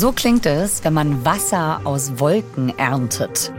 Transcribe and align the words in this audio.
So 0.00 0.12
klingt 0.12 0.46
es, 0.46 0.84
wenn 0.84 0.92
man 0.94 1.24
Wasser 1.24 1.80
aus 1.82 2.20
Wolken 2.20 2.72
erntet. 2.78 3.52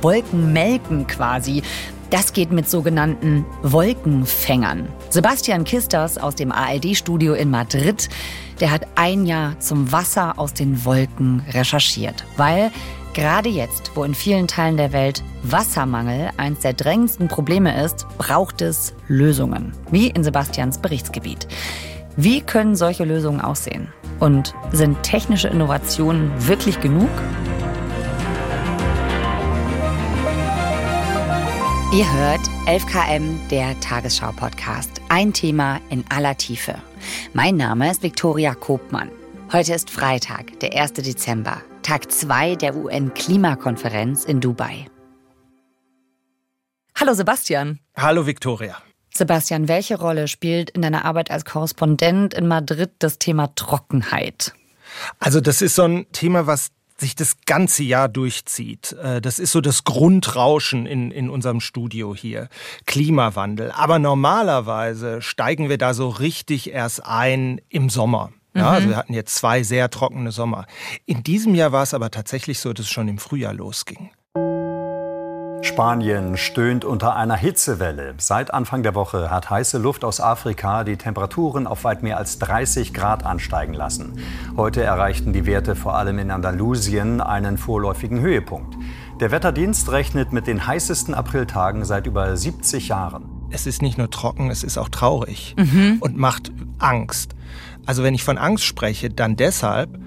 Wolken 0.00 0.54
melken 0.54 1.06
quasi. 1.06 1.62
Das 2.08 2.32
geht 2.32 2.50
mit 2.50 2.70
sogenannten 2.70 3.44
Wolkenfängern. 3.60 4.88
Sebastian 5.10 5.64
Kisters 5.64 6.16
aus 6.16 6.34
dem 6.34 6.50
ARD-Studio 6.50 7.34
in 7.34 7.50
Madrid, 7.50 8.08
der 8.58 8.70
hat 8.70 8.86
ein 8.94 9.26
Jahr 9.26 9.60
zum 9.60 9.92
Wasser 9.92 10.38
aus 10.38 10.54
den 10.54 10.82
Wolken 10.86 11.44
recherchiert, 11.52 12.24
weil 12.38 12.70
gerade 13.14 13.48
jetzt, 13.48 13.92
wo 13.94 14.04
in 14.04 14.14
vielen 14.14 14.48
Teilen 14.48 14.76
der 14.76 14.92
Welt 14.92 15.22
Wassermangel 15.42 16.30
eines 16.36 16.60
der 16.60 16.72
drängendsten 16.72 17.28
Probleme 17.28 17.82
ist, 17.84 18.06
braucht 18.18 18.62
es 18.62 18.94
Lösungen, 19.08 19.72
wie 19.90 20.08
in 20.08 20.24
Sebastians 20.24 20.78
Berichtsgebiet. 20.78 21.46
Wie 22.16 22.40
können 22.40 22.76
solche 22.76 23.04
Lösungen 23.04 23.40
aussehen? 23.40 23.88
Und 24.18 24.54
sind 24.72 25.02
technische 25.02 25.48
Innovationen 25.48 26.30
wirklich 26.46 26.80
genug? 26.80 27.08
Ihr 31.92 32.12
hört 32.12 32.40
11KM, 32.66 33.48
der 33.50 33.78
Tagesschau-Podcast. 33.80 35.00
Ein 35.08 35.32
Thema 35.32 35.80
in 35.90 36.04
aller 36.08 36.36
Tiefe. 36.36 36.76
Mein 37.32 37.56
Name 37.56 37.90
ist 37.90 38.02
Viktoria 38.02 38.54
Kobmann. 38.54 39.10
Heute 39.52 39.74
ist 39.74 39.90
Freitag, 39.90 40.60
der 40.60 40.80
1. 40.80 40.92
Dezember, 40.92 41.62
Tag 41.82 42.12
2 42.12 42.56
der 42.56 42.76
UN-Klimakonferenz 42.76 44.24
in 44.24 44.40
Dubai. 44.40 44.86
Hallo 46.94 47.14
Sebastian. 47.14 47.80
Hallo 47.96 48.26
Viktoria. 48.26 48.76
Sebastian, 49.14 49.66
welche 49.66 49.98
Rolle 49.98 50.28
spielt 50.28 50.70
in 50.70 50.82
deiner 50.82 51.04
Arbeit 51.04 51.30
als 51.30 51.44
Korrespondent 51.44 52.34
in 52.34 52.46
Madrid 52.46 52.90
das 52.98 53.18
Thema 53.18 53.54
Trockenheit? 53.54 54.52
Also 55.18 55.40
das 55.40 55.62
ist 55.62 55.74
so 55.74 55.84
ein 55.84 56.06
Thema, 56.12 56.46
was 56.46 56.70
sich 56.98 57.14
das 57.14 57.38
ganze 57.46 57.82
Jahr 57.82 58.08
durchzieht. 58.08 58.92
Äh, 58.92 59.20
das 59.20 59.38
ist 59.38 59.52
so 59.52 59.60
das 59.60 59.84
Grundrauschen 59.84 60.86
in, 60.86 61.10
in 61.10 61.30
unserem 61.30 61.60
Studio 61.60 62.14
hier. 62.14 62.48
Klimawandel. 62.86 63.72
Aber 63.72 63.98
normalerweise 63.98 65.22
steigen 65.22 65.70
wir 65.70 65.78
da 65.78 65.94
so 65.94 66.08
richtig 66.08 66.70
erst 66.70 67.04
ein 67.06 67.60
im 67.70 67.88
Sommer. 67.88 68.32
Ja, 68.54 68.70
also 68.70 68.86
mhm. 68.86 68.90
wir 68.90 68.96
hatten 68.96 69.14
jetzt 69.14 69.34
zwei 69.34 69.62
sehr 69.62 69.90
trockene 69.90 70.32
Sommer. 70.32 70.66
In 71.06 71.22
diesem 71.22 71.54
Jahr 71.54 71.72
war 71.72 71.82
es 71.82 71.94
aber 71.94 72.10
tatsächlich 72.10 72.58
so, 72.58 72.72
dass 72.72 72.86
es 72.86 72.90
schon 72.90 73.08
im 73.08 73.18
Frühjahr 73.18 73.54
losging. 73.54 74.10
Spanien 75.62 76.38
stöhnt 76.38 76.86
unter 76.86 77.16
einer 77.16 77.36
Hitzewelle. 77.36 78.14
Seit 78.16 78.52
Anfang 78.52 78.82
der 78.82 78.94
Woche 78.94 79.30
hat 79.30 79.50
heiße 79.50 79.76
Luft 79.76 80.04
aus 80.04 80.18
Afrika 80.18 80.84
die 80.84 80.96
Temperaturen 80.96 81.66
auf 81.66 81.84
weit 81.84 82.02
mehr 82.02 82.16
als 82.16 82.38
30 82.38 82.94
Grad 82.94 83.26
ansteigen 83.26 83.74
lassen. 83.74 84.18
Heute 84.56 84.82
erreichten 84.82 85.34
die 85.34 85.44
Werte 85.44 85.76
vor 85.76 85.96
allem 85.96 86.18
in 86.18 86.30
Andalusien 86.30 87.20
einen 87.20 87.58
vorläufigen 87.58 88.20
Höhepunkt. 88.20 88.74
Der 89.20 89.32
Wetterdienst 89.32 89.92
rechnet 89.92 90.32
mit 90.32 90.46
den 90.46 90.66
heißesten 90.66 91.14
Apriltagen 91.14 91.84
seit 91.84 92.06
über 92.06 92.34
70 92.34 92.88
Jahren. 92.88 93.28
Es 93.50 93.66
ist 93.66 93.82
nicht 93.82 93.98
nur 93.98 94.10
trocken, 94.10 94.50
es 94.50 94.64
ist 94.64 94.78
auch 94.78 94.88
traurig 94.88 95.54
mhm. 95.58 95.98
und 96.00 96.16
macht 96.16 96.52
Angst. 96.78 97.34
Also 97.86 98.02
wenn 98.02 98.14
ich 98.14 98.24
von 98.24 98.38
Angst 98.38 98.64
spreche, 98.64 99.10
dann 99.10 99.36
deshalb, 99.36 99.98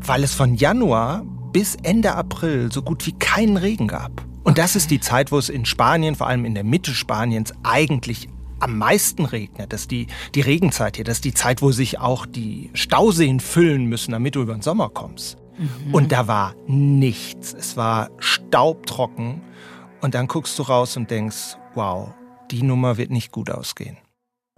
weil 0.00 0.22
es 0.24 0.34
von 0.34 0.54
Januar 0.54 1.24
bis 1.52 1.76
Ende 1.82 2.14
April 2.14 2.70
so 2.70 2.82
gut 2.82 3.06
wie 3.06 3.12
keinen 3.12 3.56
Regen 3.56 3.88
gab. 3.88 4.24
Und 4.44 4.58
das 4.58 4.76
ist 4.76 4.90
die 4.90 5.00
Zeit, 5.00 5.32
wo 5.32 5.38
es 5.38 5.48
in 5.48 5.64
Spanien, 5.64 6.14
vor 6.14 6.26
allem 6.26 6.44
in 6.44 6.54
der 6.54 6.64
Mitte 6.64 6.92
Spaniens, 6.92 7.52
eigentlich 7.62 8.28
am 8.60 8.78
meisten 8.78 9.24
regnet. 9.24 9.72
Das 9.72 9.82
ist 9.82 9.90
die, 9.90 10.06
die 10.34 10.40
Regenzeit 10.40 10.96
hier. 10.96 11.04
Das 11.04 11.18
ist 11.18 11.24
die 11.24 11.34
Zeit, 11.34 11.62
wo 11.62 11.70
sich 11.70 11.98
auch 11.98 12.26
die 12.26 12.70
Stauseen 12.74 13.40
füllen 13.40 13.86
müssen, 13.86 14.12
damit 14.12 14.34
du 14.34 14.42
über 14.42 14.54
den 14.54 14.62
Sommer 14.62 14.88
kommst. 14.88 15.38
Mhm. 15.58 15.94
Und 15.94 16.12
da 16.12 16.26
war 16.26 16.54
nichts. 16.66 17.54
Es 17.54 17.76
war 17.76 18.10
staubtrocken. 18.18 19.42
Und 20.00 20.14
dann 20.14 20.28
guckst 20.28 20.58
du 20.58 20.62
raus 20.62 20.96
und 20.96 21.10
denkst, 21.10 21.56
wow, 21.74 22.12
die 22.50 22.62
Nummer 22.62 22.96
wird 22.96 23.10
nicht 23.10 23.32
gut 23.32 23.50
ausgehen. 23.50 23.98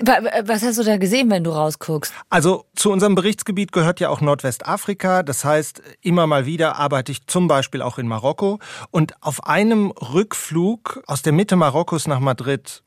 Was 0.00 0.62
hast 0.62 0.78
du 0.78 0.82
da 0.82 0.96
gesehen, 0.96 1.30
wenn 1.30 1.44
du 1.44 1.50
rausguckst? 1.50 2.12
Also 2.30 2.64
zu 2.74 2.90
unserem 2.90 3.14
Berichtsgebiet 3.14 3.72
gehört 3.72 4.00
ja 4.00 4.08
auch 4.08 4.20
Nordwestafrika. 4.20 5.22
Das 5.22 5.44
heißt, 5.44 5.82
immer 6.00 6.26
mal 6.26 6.46
wieder 6.46 6.76
arbeite 6.76 7.12
ich 7.12 7.26
zum 7.26 7.48
Beispiel 7.48 7.82
auch 7.82 7.98
in 7.98 8.08
Marokko. 8.08 8.58
Und 8.90 9.14
auf 9.22 9.46
einem 9.46 9.90
Rückflug 9.90 11.02
aus 11.06 11.22
der 11.22 11.32
Mitte 11.32 11.56
Marokkos 11.56 12.06
nach 12.06 12.20
Madrid, 12.20 12.82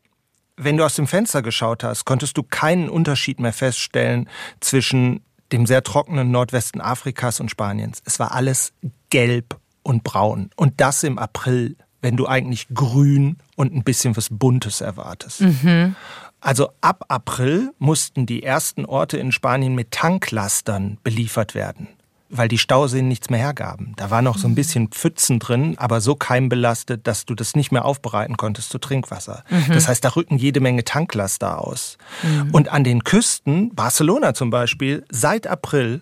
wenn 0.57 0.77
du 0.77 0.85
aus 0.85 0.95
dem 0.95 1.07
Fenster 1.07 1.41
geschaut 1.41 1.83
hast, 1.83 2.05
konntest 2.05 2.37
du 2.37 2.43
keinen 2.43 2.89
Unterschied 2.89 3.39
mehr 3.39 3.53
feststellen 3.53 4.29
zwischen 4.59 5.23
dem 5.51 5.65
sehr 5.65 5.83
trockenen 5.83 6.31
Nordwesten 6.31 6.81
Afrikas 6.81 7.39
und 7.39 7.49
Spaniens. 7.49 8.01
Es 8.05 8.19
war 8.19 8.31
alles 8.31 8.73
gelb 9.09 9.57
und 9.83 10.03
braun. 10.03 10.49
Und 10.55 10.81
das 10.81 11.03
im 11.03 11.19
April, 11.19 11.75
wenn 12.01 12.17
du 12.17 12.27
eigentlich 12.27 12.67
grün 12.73 13.37
und 13.55 13.73
ein 13.73 13.83
bisschen 13.83 14.17
was 14.17 14.27
Buntes 14.31 14.81
erwartest. 14.81 15.41
Mhm. 15.41 15.95
Also 16.43 16.71
ab 16.81 17.05
April 17.07 17.73
mussten 17.79 18.25
die 18.25 18.43
ersten 18.43 18.85
Orte 18.85 19.17
in 19.17 19.31
Spanien 19.31 19.75
mit 19.75 19.91
Tanklastern 19.91 20.97
beliefert 21.01 21.55
werden, 21.55 21.87
weil 22.29 22.49
die 22.49 22.57
Stauseen 22.57 23.07
nichts 23.07 23.29
mehr 23.29 23.39
hergaben. 23.39 23.93
Da 23.95 24.09
war 24.11 24.21
noch 24.21 24.37
so 24.37 24.47
ein 24.47 24.51
mhm. 24.51 24.55
bisschen 24.55 24.87
Pfützen 24.89 25.39
drin, 25.39 25.77
aber 25.77 26.01
so 26.01 26.15
keimbelastet, 26.15 27.07
dass 27.07 27.25
du 27.25 27.33
das 27.33 27.55
nicht 27.55 27.71
mehr 27.71 27.85
aufbereiten 27.85 28.35
konntest 28.35 28.71
zu 28.71 28.77
Trinkwasser. 28.77 29.45
Mhm. 29.49 29.73
Das 29.73 29.87
heißt, 29.87 30.03
da 30.03 30.09
rücken 30.09 30.37
jede 30.37 30.59
Menge 30.59 30.83
Tanklaster 30.83 31.61
aus. 31.61 31.97
Mhm. 32.23 32.51
Und 32.51 32.67
an 32.67 32.83
den 32.83 33.05
Küsten, 33.05 33.73
Barcelona 33.73 34.33
zum 34.33 34.49
Beispiel, 34.49 35.05
seit 35.09 35.47
April 35.47 36.01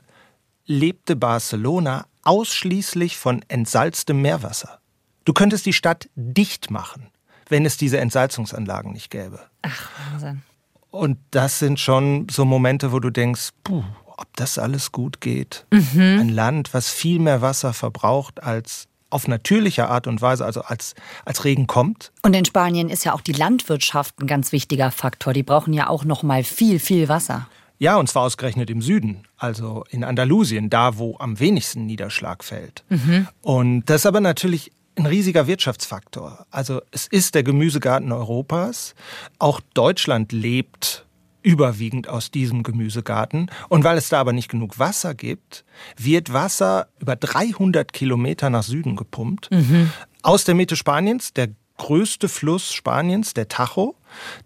lebte 0.65 1.15
Barcelona 1.15 2.05
ausschließlich 2.23 3.17
von 3.17 3.43
entsalztem 3.47 4.21
Meerwasser. 4.21 4.79
Du 5.23 5.33
könntest 5.33 5.67
die 5.67 5.73
Stadt 5.73 6.09
dicht 6.15 6.71
machen 6.71 7.11
wenn 7.51 7.65
es 7.65 7.77
diese 7.77 7.99
Entsalzungsanlagen 7.99 8.93
nicht 8.93 9.11
gäbe. 9.11 9.39
Ach, 9.61 9.89
Wahnsinn. 10.11 10.41
Und 10.89 11.17
das 11.31 11.59
sind 11.59 11.79
schon 11.79 12.27
so 12.29 12.43
Momente, 12.45 12.91
wo 12.91 12.99
du 12.99 13.09
denkst, 13.09 13.49
puh, 13.63 13.83
ob 14.17 14.27
das 14.35 14.57
alles 14.57 14.91
gut 14.91 15.21
geht. 15.21 15.65
Mhm. 15.71 16.19
Ein 16.19 16.29
Land, 16.29 16.73
was 16.73 16.89
viel 16.89 17.19
mehr 17.19 17.41
Wasser 17.41 17.73
verbraucht 17.73 18.43
als 18.43 18.87
auf 19.09 19.27
natürliche 19.27 19.89
Art 19.89 20.07
und 20.07 20.21
Weise, 20.21 20.45
also 20.45 20.61
als, 20.61 20.95
als 21.25 21.43
Regen 21.43 21.67
kommt. 21.67 22.11
Und 22.23 22.33
in 22.33 22.45
Spanien 22.45 22.89
ist 22.89 23.03
ja 23.03 23.13
auch 23.13 23.21
die 23.21 23.33
Landwirtschaft 23.33 24.19
ein 24.19 24.27
ganz 24.27 24.51
wichtiger 24.51 24.89
Faktor. 24.91 25.33
Die 25.33 25.43
brauchen 25.43 25.73
ja 25.73 25.87
auch 25.87 26.05
noch 26.05 26.23
mal 26.23 26.43
viel, 26.43 26.79
viel 26.79 27.09
Wasser. 27.09 27.47
Ja, 27.77 27.97
und 27.97 28.07
zwar 28.07 28.23
ausgerechnet 28.23 28.69
im 28.69 28.81
Süden, 28.81 29.23
also 29.37 29.83
in 29.89 30.03
Andalusien, 30.03 30.69
da 30.69 30.97
wo 30.97 31.17
am 31.19 31.39
wenigsten 31.39 31.85
Niederschlag 31.87 32.43
fällt. 32.43 32.83
Mhm. 32.89 33.27
Und 33.41 33.85
das 33.85 34.01
ist 34.01 34.05
aber 34.05 34.21
natürlich 34.21 34.71
ein 34.95 35.05
riesiger 35.05 35.47
Wirtschaftsfaktor. 35.47 36.45
Also 36.51 36.81
es 36.91 37.07
ist 37.07 37.35
der 37.35 37.43
Gemüsegarten 37.43 38.11
Europas. 38.11 38.95
Auch 39.39 39.61
Deutschland 39.73 40.31
lebt 40.31 41.05
überwiegend 41.43 42.07
aus 42.07 42.31
diesem 42.31 42.63
Gemüsegarten. 42.63 43.49
Und 43.69 43.83
weil 43.83 43.97
es 43.97 44.09
da 44.09 44.19
aber 44.19 44.33
nicht 44.33 44.49
genug 44.49 44.79
Wasser 44.79 45.15
gibt, 45.15 45.65
wird 45.97 46.33
Wasser 46.33 46.87
über 46.99 47.15
300 47.15 47.93
Kilometer 47.93 48.49
nach 48.49 48.63
Süden 48.63 48.95
gepumpt. 48.95 49.49
Mhm. 49.51 49.91
Aus 50.21 50.43
der 50.43 50.55
Mitte 50.55 50.75
Spaniens, 50.75 51.33
der 51.33 51.49
größte 51.77 52.29
Fluss 52.29 52.73
Spaniens, 52.73 53.33
der 53.33 53.47
Tajo, 53.47 53.95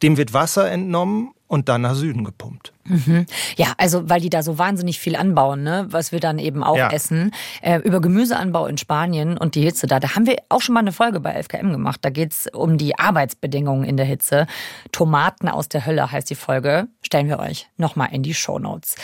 dem 0.01 0.15
wird 0.15 0.33
Wasser 0.33 0.71
entnommen 0.71 1.33
und 1.55 1.69
dann 1.69 1.81
nach 1.81 1.95
Süden 1.95 2.25
gepumpt. 2.25 2.73
Mhm. 2.83 3.25
Ja, 3.55 3.73
also 3.77 4.09
weil 4.09 4.19
die 4.19 4.29
da 4.29 4.43
so 4.43 4.59
wahnsinnig 4.59 4.99
viel 4.99 5.15
anbauen, 5.15 5.63
ne? 5.63 5.87
was 5.89 6.11
wir 6.11 6.19
dann 6.19 6.37
eben 6.37 6.63
auch 6.63 6.77
ja. 6.77 6.91
essen. 6.91 7.31
Äh, 7.61 7.79
über 7.79 8.01
Gemüseanbau 8.01 8.67
in 8.67 8.77
Spanien 8.77 9.37
und 9.37 9.55
die 9.55 9.61
Hitze 9.61 9.87
da. 9.87 10.01
Da 10.01 10.15
haben 10.15 10.27
wir 10.27 10.35
auch 10.49 10.61
schon 10.61 10.73
mal 10.73 10.81
eine 10.81 10.91
Folge 10.91 11.21
bei 11.21 11.39
11KM 11.39 11.71
gemacht. 11.71 11.99
Da 12.03 12.09
geht 12.09 12.33
es 12.33 12.47
um 12.53 12.77
die 12.77 12.99
Arbeitsbedingungen 12.99 13.85
in 13.85 13.95
der 13.95 14.05
Hitze. 14.05 14.47
Tomaten 14.91 15.47
aus 15.47 15.69
der 15.69 15.85
Hölle 15.85 16.11
heißt 16.11 16.29
die 16.29 16.35
Folge. 16.35 16.87
Stellen 17.01 17.29
wir 17.29 17.39
euch 17.39 17.69
nochmal 17.77 18.09
in 18.11 18.21
die 18.21 18.33
Show 18.33 18.59
Notes. 18.59 18.95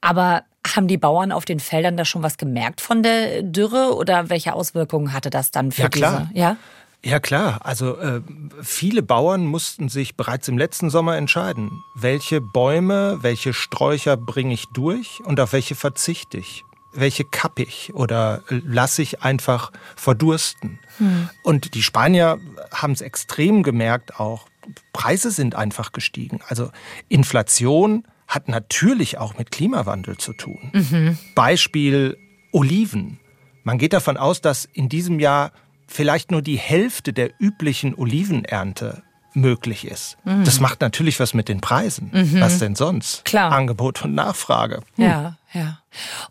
Aber 0.00 0.44
haben 0.74 0.88
die 0.88 0.98
Bauern 0.98 1.32
auf 1.32 1.44
den 1.44 1.60
Feldern 1.60 1.96
da 1.96 2.04
schon 2.04 2.22
was 2.22 2.38
gemerkt 2.38 2.80
von 2.80 3.02
der 3.02 3.42
Dürre 3.42 3.94
oder 3.94 4.28
welche 4.30 4.54
Auswirkungen 4.54 5.12
hatte 5.12 5.30
das 5.30 5.50
dann 5.50 5.72
für 5.72 5.82
ja, 5.82 5.88
klar. 5.88 6.28
diese? 6.30 6.38
Ja, 6.38 6.56
ja 7.02 7.20
klar, 7.20 7.60
also 7.64 7.96
äh, 7.96 8.20
viele 8.62 9.02
Bauern 9.02 9.46
mussten 9.46 9.88
sich 9.88 10.16
bereits 10.16 10.48
im 10.48 10.58
letzten 10.58 10.90
Sommer 10.90 11.16
entscheiden, 11.16 11.70
welche 11.94 12.40
Bäume, 12.40 13.18
welche 13.22 13.52
Sträucher 13.52 14.16
bringe 14.16 14.54
ich 14.54 14.66
durch 14.66 15.20
und 15.24 15.40
auf 15.40 15.52
welche 15.52 15.74
verzichte 15.74 16.38
ich. 16.38 16.64
Welche 16.92 17.24
kapp 17.24 17.60
ich 17.60 17.94
oder 17.94 18.42
lasse 18.48 19.00
ich 19.02 19.22
einfach 19.22 19.70
verdursten? 19.94 20.80
Hm. 20.98 21.30
Und 21.44 21.74
die 21.74 21.84
Spanier 21.84 22.38
haben 22.72 22.92
es 22.92 23.00
extrem 23.00 23.62
gemerkt 23.62 24.18
auch. 24.18 24.48
Preise 24.92 25.30
sind 25.30 25.54
einfach 25.54 25.92
gestiegen. 25.92 26.40
Also 26.48 26.72
Inflation 27.08 28.04
hat 28.26 28.48
natürlich 28.48 29.18
auch 29.18 29.38
mit 29.38 29.50
Klimawandel 29.50 30.16
zu 30.16 30.32
tun. 30.32 30.70
Mhm. 30.72 31.18
Beispiel 31.34 32.16
Oliven. 32.52 33.18
Man 33.64 33.78
geht 33.78 33.92
davon 33.92 34.16
aus, 34.16 34.40
dass 34.40 34.64
in 34.64 34.88
diesem 34.88 35.20
Jahr 35.20 35.52
vielleicht 35.90 36.30
nur 36.30 36.40
die 36.40 36.56
Hälfte 36.56 37.12
der 37.12 37.30
üblichen 37.38 37.94
Olivenernte 37.94 39.02
möglich 39.32 39.86
ist. 39.86 40.16
Mhm. 40.24 40.44
Das 40.44 40.60
macht 40.60 40.80
natürlich 40.80 41.20
was 41.20 41.34
mit 41.34 41.48
den 41.48 41.60
Preisen. 41.60 42.10
Mhm. 42.12 42.40
Was 42.40 42.58
denn 42.58 42.74
sonst? 42.74 43.24
Klar. 43.24 43.52
Angebot 43.52 44.04
und 44.04 44.14
Nachfrage. 44.14 44.80
Hm. 44.96 45.04
Ja, 45.04 45.36
ja. 45.52 45.78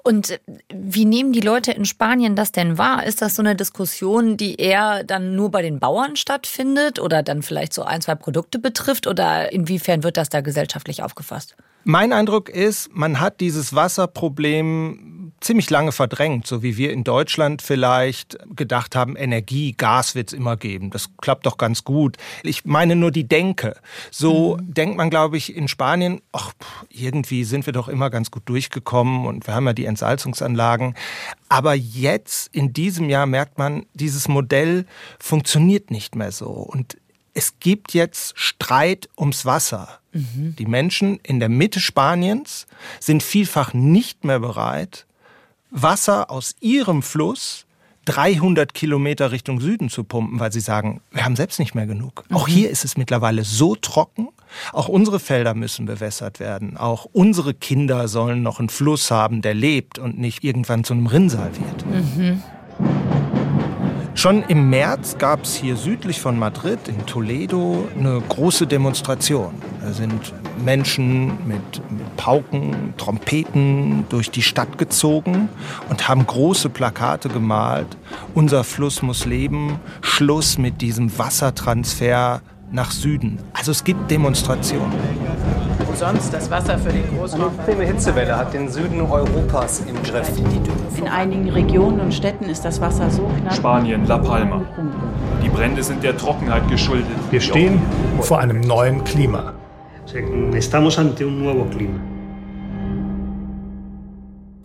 Und 0.03 0.31
äh, 0.31 0.39
wie 0.73 1.05
nehmen 1.05 1.31
die 1.31 1.39
Leute 1.39 1.71
in 1.71 1.85
Spanien 1.85 2.35
das 2.35 2.51
denn 2.51 2.77
wahr? 2.77 3.05
Ist 3.05 3.21
das 3.21 3.35
so 3.35 3.41
eine 3.41 3.55
Diskussion, 3.55 4.37
die 4.37 4.55
eher 4.55 5.03
dann 5.03 5.35
nur 5.35 5.49
bei 5.49 5.61
den 5.61 5.79
Bauern 5.79 6.15
stattfindet 6.15 6.99
oder 6.99 7.23
dann 7.23 7.41
vielleicht 7.41 7.73
so 7.73 7.83
ein, 7.83 8.01
zwei 8.01 8.15
Produkte 8.15 8.59
betrifft? 8.59 9.07
Oder 9.07 9.51
inwiefern 9.51 10.03
wird 10.03 10.17
das 10.17 10.29
da 10.29 10.41
gesellschaftlich 10.41 11.03
aufgefasst? 11.03 11.55
Mein 11.85 12.11
Eindruck 12.11 12.49
ist, 12.49 12.93
man 12.93 13.19
hat 13.19 13.39
dieses 13.39 13.73
Wasserproblem 13.73 15.18
ziemlich 15.41 15.69
lange 15.69 15.91
verdrängt, 15.91 16.47
so 16.47 16.63
wie 16.63 16.77
wir 16.77 16.91
in 16.91 17.03
Deutschland 17.03 17.61
vielleicht 17.61 18.37
gedacht 18.55 18.95
haben, 18.95 19.15
Energie, 19.15 19.73
Gas 19.73 20.15
wird 20.15 20.29
es 20.29 20.33
immer 20.33 20.57
geben. 20.57 20.89
Das 20.89 21.09
klappt 21.17 21.45
doch 21.45 21.57
ganz 21.57 21.83
gut. 21.83 22.17
Ich 22.43 22.65
meine 22.65 22.95
nur 22.95 23.11
die 23.11 23.27
Denke. 23.27 23.75
So 24.11 24.57
mhm. 24.57 24.73
denkt 24.73 24.97
man, 24.97 25.09
glaube 25.09 25.37
ich, 25.37 25.55
in 25.55 25.67
Spanien, 25.67 26.21
ach, 26.31 26.53
irgendwie 26.89 27.43
sind 27.43 27.65
wir 27.65 27.73
doch 27.73 27.87
immer 27.87 28.09
ganz 28.09 28.31
gut 28.31 28.43
durchgekommen 28.45 29.25
und 29.25 29.47
wir 29.47 29.55
haben 29.55 29.67
ja 29.67 29.73
die 29.73 29.85
Entsalzungsanlagen. 29.85 30.95
Aber 31.47 31.73
jetzt, 31.73 32.53
in 32.53 32.73
diesem 32.73 33.09
Jahr, 33.09 33.25
merkt 33.25 33.57
man, 33.57 33.85
dieses 33.93 34.27
Modell 34.27 34.85
funktioniert 35.19 35.91
nicht 35.91 36.15
mehr 36.15 36.31
so. 36.31 36.47
Und 36.47 36.97
es 37.33 37.59
gibt 37.59 37.93
jetzt 37.93 38.37
Streit 38.37 39.09
ums 39.17 39.45
Wasser. 39.45 39.99
Mhm. 40.11 40.55
Die 40.57 40.65
Menschen 40.65 41.19
in 41.23 41.39
der 41.39 41.49
Mitte 41.49 41.79
Spaniens 41.79 42.67
sind 42.99 43.23
vielfach 43.23 43.73
nicht 43.73 44.23
mehr 44.23 44.39
bereit, 44.39 45.05
Wasser 45.71 46.29
aus 46.31 46.55
ihrem 46.59 47.01
Fluss 47.01 47.65
300 48.05 48.73
Kilometer 48.73 49.31
Richtung 49.31 49.59
Süden 49.59 49.89
zu 49.89 50.03
pumpen, 50.03 50.39
weil 50.39 50.51
sie 50.51 50.61
sagen, 50.61 51.01
wir 51.11 51.25
haben 51.25 51.35
selbst 51.35 51.59
nicht 51.59 51.75
mehr 51.75 51.85
genug. 51.85 52.23
Mhm. 52.29 52.35
Auch 52.37 52.47
hier 52.47 52.69
ist 52.69 52.83
es 52.83 52.97
mittlerweile 52.97 53.43
so 53.43 53.75
trocken. 53.75 54.29
Auch 54.73 54.87
unsere 54.87 55.19
Felder 55.19 55.53
müssen 55.53 55.85
bewässert 55.85 56.39
werden. 56.39 56.75
Auch 56.75 57.05
unsere 57.11 57.53
Kinder 57.53 58.07
sollen 58.07 58.41
noch 58.41 58.59
einen 58.59 58.69
Fluss 58.69 59.11
haben, 59.11 59.43
der 59.43 59.53
lebt 59.53 59.99
und 59.99 60.17
nicht 60.17 60.43
irgendwann 60.43 60.83
zu 60.83 60.93
einem 60.93 61.05
Rinnsal 61.05 61.51
wird. 61.53 61.85
Mhm. 61.85 62.43
Schon 64.15 64.43
im 64.43 64.69
März 64.69 65.17
gab 65.17 65.43
es 65.43 65.55
hier 65.55 65.77
südlich 65.77 66.19
von 66.19 66.37
Madrid, 66.37 66.79
in 66.87 67.05
Toledo, 67.05 67.87
eine 67.97 68.19
große 68.27 68.65
Demonstration. 68.65 69.53
Da 69.81 69.93
sind 69.93 70.33
Menschen 70.63 71.47
mit 71.47 71.81
Pauken, 72.17 72.93
Trompeten 72.97 74.05
durch 74.09 74.31
die 74.31 74.41
Stadt 74.41 74.77
gezogen 74.77 75.49
und 75.89 76.07
haben 76.07 76.25
große 76.25 76.69
Plakate 76.69 77.29
gemalt. 77.29 77.97
Unser 78.33 78.63
Fluss 78.63 79.01
muss 79.01 79.25
leben, 79.25 79.79
Schluss 80.01 80.57
mit 80.57 80.81
diesem 80.81 81.17
Wassertransfer 81.17 82.41
nach 82.71 82.91
Süden. 82.91 83.39
Also 83.53 83.71
es 83.71 83.83
gibt 83.83 84.11
Demonstrationen. 84.11 84.93
Wo 85.85 85.95
sonst 85.95 86.31
das 86.33 86.51
Wasser 86.51 86.77
für 86.77 86.89
den 86.91 87.03
Großraum... 87.17 87.41
Eine 87.41 87.55
extreme 87.57 87.85
Hitzewelle 87.85 88.37
hat 88.37 88.53
den 88.53 88.69
Süden 88.69 89.01
Europas 89.01 89.81
im 89.87 90.01
Griff. 90.03 90.31
In 90.97 91.07
einigen 91.07 91.49
Regionen 91.49 91.99
und 91.99 92.13
Städten 92.13 92.45
ist 92.45 92.63
das 92.63 92.79
Wasser 92.79 93.09
so 93.09 93.29
knapp... 93.41 93.55
Spanien, 93.55 94.05
La 94.05 94.19
Palma. 94.19 94.61
Die 95.43 95.49
Brände 95.49 95.81
sind 95.81 96.03
der 96.03 96.15
Trockenheit 96.15 96.67
geschuldet. 96.69 97.07
Wir 97.31 97.41
stehen 97.41 97.81
vor 98.21 98.39
einem 98.39 98.61
neuen 98.61 99.03
Klima. 99.03 99.53
Estamos 100.55 100.97
ante 100.97 101.23
un 101.23 101.43
nuevo 101.43 101.65
clima. 101.65 101.99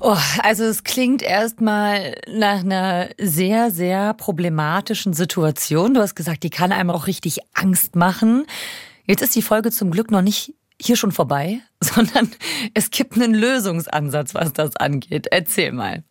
Oh, 0.01 0.17
also 0.43 0.65
es 0.65 0.85
klingt 0.85 1.23
erstmal 1.23 2.15
nach 2.33 2.61
einer 2.61 3.11
sehr, 3.19 3.71
sehr 3.71 4.15
problematischen 4.15 5.13
Situation. 5.13 5.93
Du 5.93 6.01
hast 6.01 6.15
gesagt, 6.15 6.45
die 6.45 6.51
kann 6.51 6.73
einem 6.73 6.91
auch 6.91 7.07
richtig 7.07 7.41
Angst 7.53 7.95
machen. 7.95 8.47
Jetzt 9.07 9.23
ist 9.23 9.37
die 9.37 9.43
Folge 9.43 9.71
zum 9.71 9.91
Glück 9.91 10.11
noch 10.11 10.23
nicht 10.23 10.55
hier 10.81 10.97
schon 10.97 11.13
vorbei, 11.13 11.61
sondern 11.81 12.31
es 12.73 12.91
gibt 12.91 13.15
einen 13.15 13.35
Lösungsansatz, 13.35 14.35
was 14.35 14.53
das 14.55 14.77
angeht. 14.77 15.27
Erzähl 15.31 15.73
mal. 15.73 16.05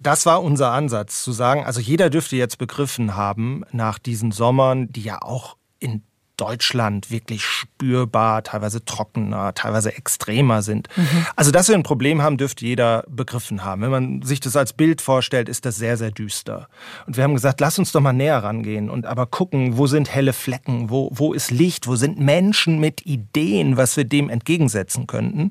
Das 0.00 0.26
war 0.26 0.42
unser 0.42 0.72
Ansatz, 0.72 1.22
zu 1.22 1.30
sagen, 1.30 1.64
also 1.64 1.80
jeder 1.80 2.10
dürfte 2.10 2.34
jetzt 2.34 2.58
begriffen 2.58 3.14
haben, 3.14 3.62
nach 3.70 4.00
diesen 4.00 4.32
Sommern, 4.32 4.90
die 4.92 5.02
ja 5.02 5.22
auch 5.22 5.56
in 5.80 6.02
Deutschland 6.38 7.10
wirklich 7.10 7.44
spürbar, 7.44 8.42
teilweise 8.42 8.84
trockener, 8.84 9.52
teilweise 9.54 9.94
extremer 9.94 10.62
sind. 10.62 10.88
Mhm. 10.96 11.26
Also, 11.36 11.50
dass 11.50 11.68
wir 11.68 11.74
ein 11.74 11.82
Problem 11.82 12.22
haben, 12.22 12.38
dürfte 12.38 12.64
jeder 12.64 13.04
begriffen 13.08 13.64
haben. 13.64 13.82
Wenn 13.82 13.90
man 13.90 14.22
sich 14.22 14.40
das 14.40 14.56
als 14.56 14.72
Bild 14.72 15.02
vorstellt, 15.02 15.48
ist 15.48 15.66
das 15.66 15.76
sehr, 15.76 15.96
sehr 15.96 16.10
düster. 16.10 16.68
Und 17.06 17.16
wir 17.16 17.24
haben 17.24 17.34
gesagt, 17.34 17.60
lass 17.60 17.78
uns 17.78 17.92
doch 17.92 18.00
mal 18.00 18.12
näher 18.12 18.42
rangehen 18.42 18.88
und 18.88 19.04
aber 19.04 19.26
gucken, 19.26 19.76
wo 19.76 19.86
sind 19.86 20.10
helle 20.10 20.32
Flecken, 20.32 20.90
wo, 20.90 21.10
wo 21.12 21.32
ist 21.32 21.50
Licht, 21.50 21.86
wo 21.86 21.96
sind 21.96 22.18
Menschen 22.18 22.78
mit 22.78 23.04
Ideen, 23.04 23.76
was 23.76 23.96
wir 23.96 24.04
dem 24.04 24.30
entgegensetzen 24.30 25.06
könnten. 25.06 25.50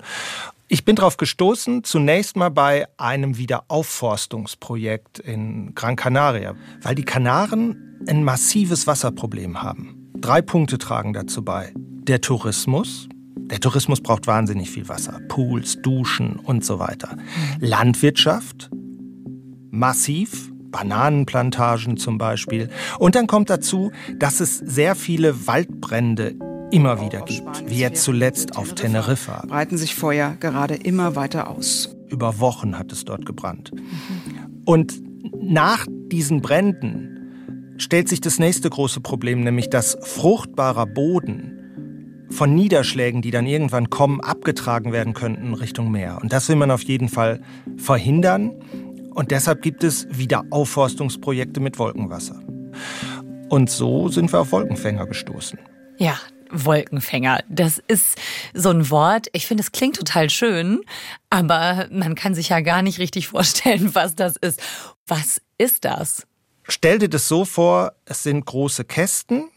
Ich 0.70 0.84
bin 0.84 0.98
darauf 0.98 1.16
gestoßen, 1.16 1.86
zunächst 1.86 2.36
mal 2.36 2.50
bei 2.50 2.88
einem 2.98 3.38
Wiederaufforstungsprojekt 3.38 5.20
in 5.20 5.74
Gran 5.76 5.96
Canaria, 5.96 6.56
weil 6.82 6.96
die 6.96 7.06
Kanaren 7.06 8.02
ein 8.08 8.24
massives 8.24 8.86
Wasserproblem 8.86 9.62
haben. 9.62 9.97
Drei 10.22 10.42
Punkte 10.42 10.78
tragen 10.78 11.14
dazu 11.14 11.44
bei. 11.44 11.74
Der 11.76 12.22
Tourismus. 12.22 13.08
Der 13.36 13.60
Tourismus 13.60 14.02
braucht 14.02 14.28
wahnsinnig 14.28 14.70
viel 14.70 14.90
Wasser. 14.90 15.22
Pools, 15.28 15.82
Duschen 15.82 16.38
und 16.38 16.66
so 16.66 16.80
weiter. 16.80 17.18
Landwirtschaft. 17.60 18.70
Massiv. 19.70 20.52
Bananenplantagen 20.72 21.98
zum 21.98 22.18
Beispiel. 22.18 22.70
Und 23.00 23.16
dann 23.16 23.28
kommt 23.28 23.50
dazu, 23.50 23.92
dass 24.18 24.42
es 24.42 24.58
sehr 24.58 24.96
viele 24.96 25.48
Waldbrände 25.48 26.36
immer 26.72 27.02
wieder 27.02 27.22
gibt, 27.22 27.70
wie 27.70 27.80
jetzt 27.80 28.04
zuletzt 28.04 28.58
auf 28.58 28.76
Teneriffa. 28.76 29.46
Breiten 29.48 29.78
sich 29.78 29.96
Feuer 29.96 30.36
gerade 30.40 30.76
immer 30.76 31.16
weiter 31.16 31.50
aus. 31.50 31.96
Über 32.10 32.40
Wochen 32.40 32.78
hat 32.78 32.92
es 32.92 33.06
dort 33.06 33.26
gebrannt. 33.26 33.72
Und 34.66 35.02
nach 35.42 35.86
diesen 36.12 36.42
Bränden 36.42 37.17
stellt 37.78 38.10
sich 38.10 38.22
das 38.22 38.40
nächste 38.40 38.70
große 38.70 39.02
Problem, 39.02 39.42
nämlich 39.42 39.70
dass 39.70 39.98
fruchtbarer 40.02 40.86
Boden 40.86 42.26
von 42.30 42.54
Niederschlägen, 42.54 43.22
die 43.22 43.32
dann 43.32 43.46
irgendwann 43.46 43.90
kommen, 43.90 44.22
abgetragen 44.22 44.92
werden 44.92 45.14
könnten 45.14 45.54
Richtung 45.54 45.92
Meer. 45.92 46.20
Und 46.22 46.34
das 46.34 46.50
will 46.50 46.56
man 46.56 46.72
auf 46.72 46.84
jeden 46.84 47.10
Fall 47.10 47.42
verhindern. 47.78 48.52
Und 49.14 49.32
deshalb 49.32 49.62
gibt 49.62 49.84
es 49.84 50.08
wieder 50.12 50.44
Aufforstungsprojekte 50.52 51.60
mit 51.60 51.80
Wolkenwasser. 51.80 52.40
Und 53.50 53.70
so 53.70 54.10
sind 54.10 54.32
wir 54.32 54.42
auf 54.42 54.52
Wolkenfänger 54.52 55.08
gestoßen. 55.08 55.58
Ja, 55.98 56.20
Wolkenfänger. 56.52 57.40
Das 57.50 57.82
ist 57.88 58.18
so 58.54 58.70
ein 58.70 58.90
Wort. 58.90 59.28
Ich 59.34 59.48
finde, 59.48 59.64
es 59.64 59.72
klingt 59.72 59.96
total 59.96 60.30
schön, 60.30 60.82
aber 61.30 61.88
man 61.92 62.16
kann 62.16 62.36
sich 62.36 62.50
ja 62.50 62.60
gar 62.60 62.82
nicht 62.82 63.00
richtig 63.00 63.28
vorstellen, 63.28 63.92
was 63.96 64.16
das 64.16 64.36
ist. 64.36 64.62
Was 65.08 65.42
ist 65.58 65.86
das? 65.86 66.27
Stell 66.68 67.00
dir 67.00 67.10
das 67.10 67.28
so 67.28 67.46
vor, 67.46 67.94
es 68.06 68.24
sind 68.24 68.46
große 68.46 68.84
Kästen 68.84 69.50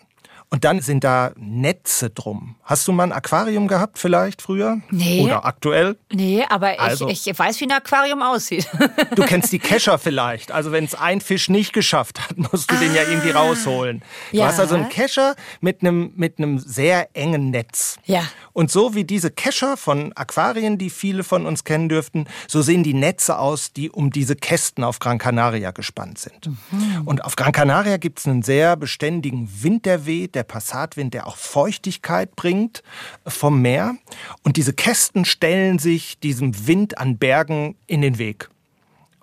und 0.52 0.64
dann 0.64 0.80
sind 0.80 1.04
da 1.04 1.30
Netze 1.36 2.10
drum. 2.10 2.56
Hast 2.64 2.86
du 2.88 2.92
mal 2.92 3.04
ein 3.04 3.12
Aquarium 3.12 3.68
gehabt 3.68 3.98
vielleicht 4.00 4.42
früher? 4.42 4.80
Nee. 4.90 5.22
Oder 5.22 5.44
aktuell? 5.44 5.96
Nee, 6.12 6.44
aber 6.48 6.80
also, 6.80 7.08
ich, 7.08 7.24
ich 7.28 7.38
weiß, 7.38 7.60
wie 7.60 7.66
ein 7.66 7.72
Aquarium 7.72 8.20
aussieht. 8.22 8.68
Du 9.14 9.24
kennst 9.24 9.52
die 9.52 9.58
Kescher 9.58 9.98
vielleicht. 9.98 10.52
Also 10.52 10.72
wenn 10.72 10.84
es 10.84 10.94
ein 10.94 11.20
Fisch 11.20 11.48
nicht 11.48 11.72
geschafft 11.72 12.20
hat, 12.20 12.36
musst 12.36 12.70
du 12.70 12.76
ah, 12.76 12.78
den 12.78 12.94
ja 12.94 13.02
irgendwie 13.02 13.32
ah. 13.32 13.40
rausholen. 13.40 14.02
Du 14.30 14.38
ja. 14.38 14.46
hast 14.46 14.60
also 14.60 14.76
einen 14.76 14.88
Kescher 14.88 15.34
mit 15.60 15.80
einem, 15.82 16.12
mit 16.16 16.38
einem 16.38 16.58
sehr 16.58 17.08
engen 17.14 17.50
Netz. 17.50 17.98
Ja. 18.04 18.22
Und 18.52 18.70
so 18.70 18.94
wie 18.94 19.04
diese 19.04 19.30
Kescher 19.30 19.76
von 19.76 20.12
Aquarien, 20.14 20.78
die 20.78 20.90
viele 20.90 21.24
von 21.24 21.46
uns 21.46 21.64
kennen 21.64 21.88
dürften, 21.88 22.26
so 22.48 22.62
sehen 22.62 22.82
die 22.82 22.94
Netze 22.94 23.38
aus, 23.38 23.72
die 23.72 23.90
um 23.90 24.10
diese 24.10 24.36
Kästen 24.36 24.84
auf 24.84 24.98
Gran 24.98 25.18
Canaria 25.18 25.70
gespannt 25.72 26.18
sind. 26.18 26.46
Mhm. 26.70 27.02
Und 27.04 27.24
auf 27.24 27.36
Gran 27.36 27.52
Canaria 27.52 27.96
gibt 27.96 28.20
es 28.20 28.26
einen 28.26 28.42
sehr 28.42 28.76
beständigen 28.76 29.48
Wind, 29.62 29.86
der 29.86 30.06
weht, 30.06 30.34
der 30.40 30.44
Passatwind, 30.44 31.12
der 31.12 31.26
auch 31.26 31.36
Feuchtigkeit 31.36 32.34
bringt 32.34 32.82
vom 33.26 33.60
Meer. 33.60 33.94
Und 34.42 34.56
diese 34.56 34.72
Kästen 34.72 35.26
stellen 35.26 35.78
sich 35.78 36.18
diesem 36.18 36.66
Wind 36.66 36.96
an 36.96 37.18
Bergen 37.18 37.76
in 37.86 38.00
den 38.00 38.16
Weg. 38.16 38.48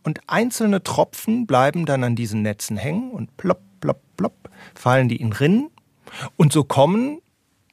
Und 0.03 0.21
einzelne 0.27 0.83
Tropfen 0.83 1.47
bleiben 1.47 1.88
dann 1.88 2.03
an 2.03 2.15
diesen 2.15 2.43
Netzen 2.43 2.77
hängen 2.77 3.09
und 3.12 3.36
plopp, 3.36 3.62
plopp, 3.81 4.00
plopp 4.15 4.50
fallen 4.75 5.09
die 5.09 5.17
in 5.17 5.33
Rinnen. 5.33 5.69
Und 6.36 6.53
so 6.53 6.63
kommen 6.63 7.19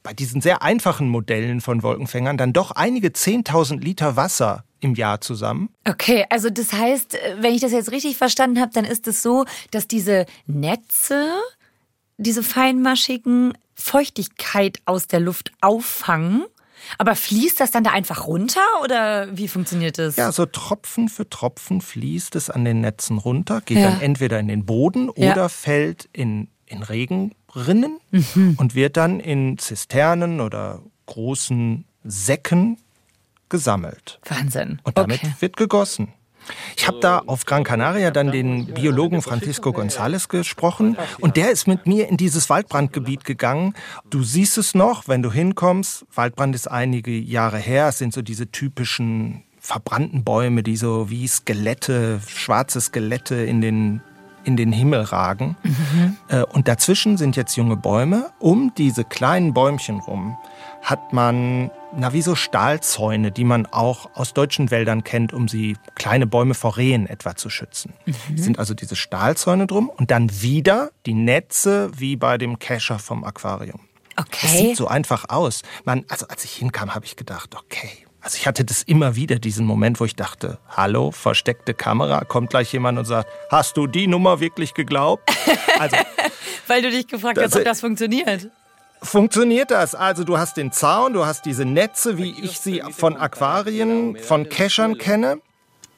bei 0.02 0.14
diesen 0.14 0.40
sehr 0.40 0.62
einfachen 0.62 1.08
Modellen 1.08 1.60
von 1.60 1.82
Wolkenfängern 1.82 2.36
dann 2.36 2.52
doch 2.52 2.70
einige 2.70 3.08
10.000 3.08 3.80
Liter 3.80 4.16
Wasser 4.16 4.64
im 4.80 4.94
Jahr 4.94 5.20
zusammen. 5.20 5.70
Okay, 5.88 6.26
also 6.28 6.50
das 6.50 6.72
heißt, 6.72 7.18
wenn 7.38 7.54
ich 7.54 7.60
das 7.60 7.72
jetzt 7.72 7.90
richtig 7.90 8.16
verstanden 8.16 8.60
habe, 8.60 8.72
dann 8.72 8.84
ist 8.84 9.06
es 9.06 9.22
so, 9.22 9.44
dass 9.70 9.86
diese 9.86 10.26
Netze 10.46 11.34
diese 12.16 12.42
feinmaschigen 12.42 13.54
Feuchtigkeit 13.74 14.78
aus 14.84 15.06
der 15.06 15.20
Luft 15.20 15.52
auffangen. 15.60 16.44
Aber 16.98 17.16
fließt 17.16 17.60
das 17.60 17.70
dann 17.70 17.82
da 17.82 17.92
einfach 17.92 18.26
runter 18.26 18.60
oder 18.82 19.34
wie 19.36 19.48
funktioniert 19.48 19.98
das? 19.98 20.16
Ja, 20.16 20.30
so 20.32 20.44
Tropfen 20.44 21.08
für 21.08 21.28
Tropfen 21.28 21.80
fließt 21.80 22.36
es 22.36 22.50
an 22.50 22.66
den 22.66 22.82
Netzen 22.82 23.16
runter, 23.16 23.62
geht 23.62 23.78
ja. 23.78 23.90
dann 23.90 24.02
entweder 24.02 24.38
in 24.38 24.48
den 24.48 24.66
Boden 24.66 25.10
ja. 25.16 25.32
oder 25.32 25.48
fällt 25.48 26.10
in, 26.12 26.48
in 26.66 26.82
Regen 26.82 27.34
Rinnen 27.54 28.00
mhm. 28.10 28.56
und 28.58 28.74
wird 28.74 28.96
dann 28.96 29.20
in 29.20 29.58
Zisternen 29.58 30.40
oder 30.40 30.82
großen 31.06 31.84
Säcken 32.02 32.78
gesammelt. 33.48 34.20
Wahnsinn. 34.24 34.80
Und 34.82 34.98
damit 34.98 35.22
okay. 35.22 35.34
wird 35.40 35.56
gegossen. 35.56 36.12
Ich 36.76 36.86
habe 36.86 37.00
da 37.00 37.18
auf 37.18 37.44
Gran 37.46 37.64
Canaria 37.64 38.10
dann 38.10 38.32
den 38.32 38.66
Biologen 38.66 39.22
Francisco 39.22 39.70
González 39.70 40.28
gesprochen 40.28 40.96
und 41.20 41.36
der 41.36 41.50
ist 41.50 41.66
mit 41.66 41.86
mir 41.86 42.08
in 42.08 42.16
dieses 42.16 42.50
Waldbrandgebiet 42.50 43.24
gegangen. 43.24 43.74
Du 44.10 44.22
siehst 44.22 44.58
es 44.58 44.74
noch, 44.74 45.08
wenn 45.08 45.22
du 45.22 45.32
hinkommst. 45.32 46.06
Waldbrand 46.14 46.54
ist 46.54 46.70
einige 46.70 47.12
Jahre 47.12 47.58
her. 47.58 47.88
Es 47.88 47.98
sind 47.98 48.12
so 48.12 48.22
diese 48.22 48.50
typischen 48.50 49.44
verbrannten 49.58 50.24
Bäume, 50.24 50.62
die 50.62 50.76
so 50.76 51.08
wie 51.10 51.26
Skelette, 51.26 52.20
schwarze 52.26 52.80
Skelette 52.80 53.36
in 53.36 53.60
den 53.60 54.02
in 54.44 54.58
den 54.58 54.72
Himmel 54.72 55.00
ragen. 55.00 55.56
Mhm. 55.62 56.16
Und 56.52 56.68
dazwischen 56.68 57.16
sind 57.16 57.34
jetzt 57.34 57.56
junge 57.56 57.76
Bäume. 57.76 58.30
Um 58.38 58.72
diese 58.76 59.02
kleinen 59.02 59.54
Bäumchen 59.54 60.00
rum 60.00 60.36
hat 60.82 61.14
man, 61.14 61.70
na, 61.96 62.12
wie 62.12 62.22
so 62.22 62.34
Stahlzäune, 62.34 63.30
die 63.30 63.44
man 63.44 63.66
auch 63.66 64.10
aus 64.14 64.34
deutschen 64.34 64.70
Wäldern 64.70 65.04
kennt, 65.04 65.32
um 65.32 65.48
sie 65.48 65.76
kleine 65.94 66.26
Bäume 66.26 66.54
vor 66.54 66.76
Rehen 66.76 67.06
etwa 67.06 67.36
zu 67.36 67.50
schützen. 67.50 67.92
Mhm. 68.06 68.36
Sind 68.36 68.58
also 68.58 68.74
diese 68.74 68.96
Stahlzäune 68.96 69.66
drum 69.66 69.88
und 69.88 70.10
dann 70.10 70.30
wieder 70.42 70.90
die 71.06 71.14
Netze 71.14 71.90
wie 71.96 72.16
bei 72.16 72.38
dem 72.38 72.58
Kescher 72.58 72.98
vom 72.98 73.24
Aquarium. 73.24 73.80
Okay. 74.16 74.38
Das 74.42 74.52
sieht 74.52 74.76
so 74.76 74.86
einfach 74.86 75.28
aus. 75.28 75.62
Man, 75.84 76.04
also 76.08 76.26
als 76.28 76.44
ich 76.44 76.52
hinkam, 76.52 76.94
habe 76.94 77.04
ich 77.04 77.16
gedacht, 77.16 77.56
okay, 77.56 77.90
also 78.20 78.36
ich 78.36 78.46
hatte 78.46 78.64
das 78.64 78.82
immer 78.82 79.16
wieder, 79.16 79.38
diesen 79.38 79.66
Moment, 79.66 80.00
wo 80.00 80.04
ich 80.06 80.16
dachte, 80.16 80.58
hallo, 80.70 81.10
versteckte 81.10 81.74
Kamera, 81.74 82.24
kommt 82.24 82.50
gleich 82.50 82.72
jemand 82.72 82.98
und 82.98 83.04
sagt, 83.04 83.28
hast 83.50 83.76
du 83.76 83.86
die 83.86 84.06
Nummer 84.06 84.40
wirklich 84.40 84.74
geglaubt? 84.74 85.30
Also, 85.76 85.96
Weil 86.68 86.82
du 86.82 86.90
dich 86.90 87.08
gefragt 87.08 87.36
hast, 87.36 87.56
ob 87.56 87.64
das 87.64 87.80
funktioniert. 87.80 88.48
Funktioniert 89.04 89.70
das? 89.70 89.94
Also 89.94 90.24
du 90.24 90.38
hast 90.38 90.56
den 90.56 90.72
Zaun, 90.72 91.12
du 91.12 91.24
hast 91.26 91.44
diese 91.44 91.64
Netze, 91.64 92.18
wie 92.18 92.34
ich 92.42 92.58
sie 92.58 92.82
von 92.90 93.16
Aquarien, 93.16 94.16
von 94.16 94.48
Keschern 94.48 94.98
kenne. 94.98 95.40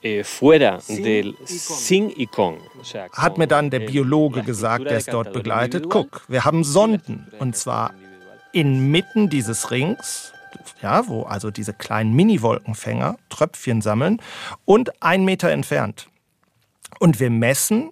Eh, 0.03 0.23
Hat 3.13 3.39
mir 3.39 3.47
dann 3.47 3.71
der 3.71 3.81
Biologe 3.81 4.43
gesagt, 4.43 4.85
der 4.85 4.99
es 4.99 5.07
dort 5.07 5.33
begleitet, 5.33 5.89
guck, 5.89 6.23
wir 6.29 6.45
haben 6.45 6.65
Sonden 6.65 7.27
und 7.39 7.57
zwar 7.57 7.95
inmitten 8.53 9.29
dieses 9.31 9.71
Rings 9.71 10.33
ja, 10.83 11.07
wo 11.09 11.23
also 11.23 11.51
diese 11.51 11.73
kleinen 11.73 12.15
Mini-Wolkenfänger 12.15 13.17
Tröpfchen 13.29 13.81
sammeln 13.81 14.21
und 14.65 15.03
ein 15.03 15.25
Meter 15.25 15.51
entfernt. 15.51 16.09
Und 16.99 17.21
wir 17.21 17.31
messen 17.31 17.91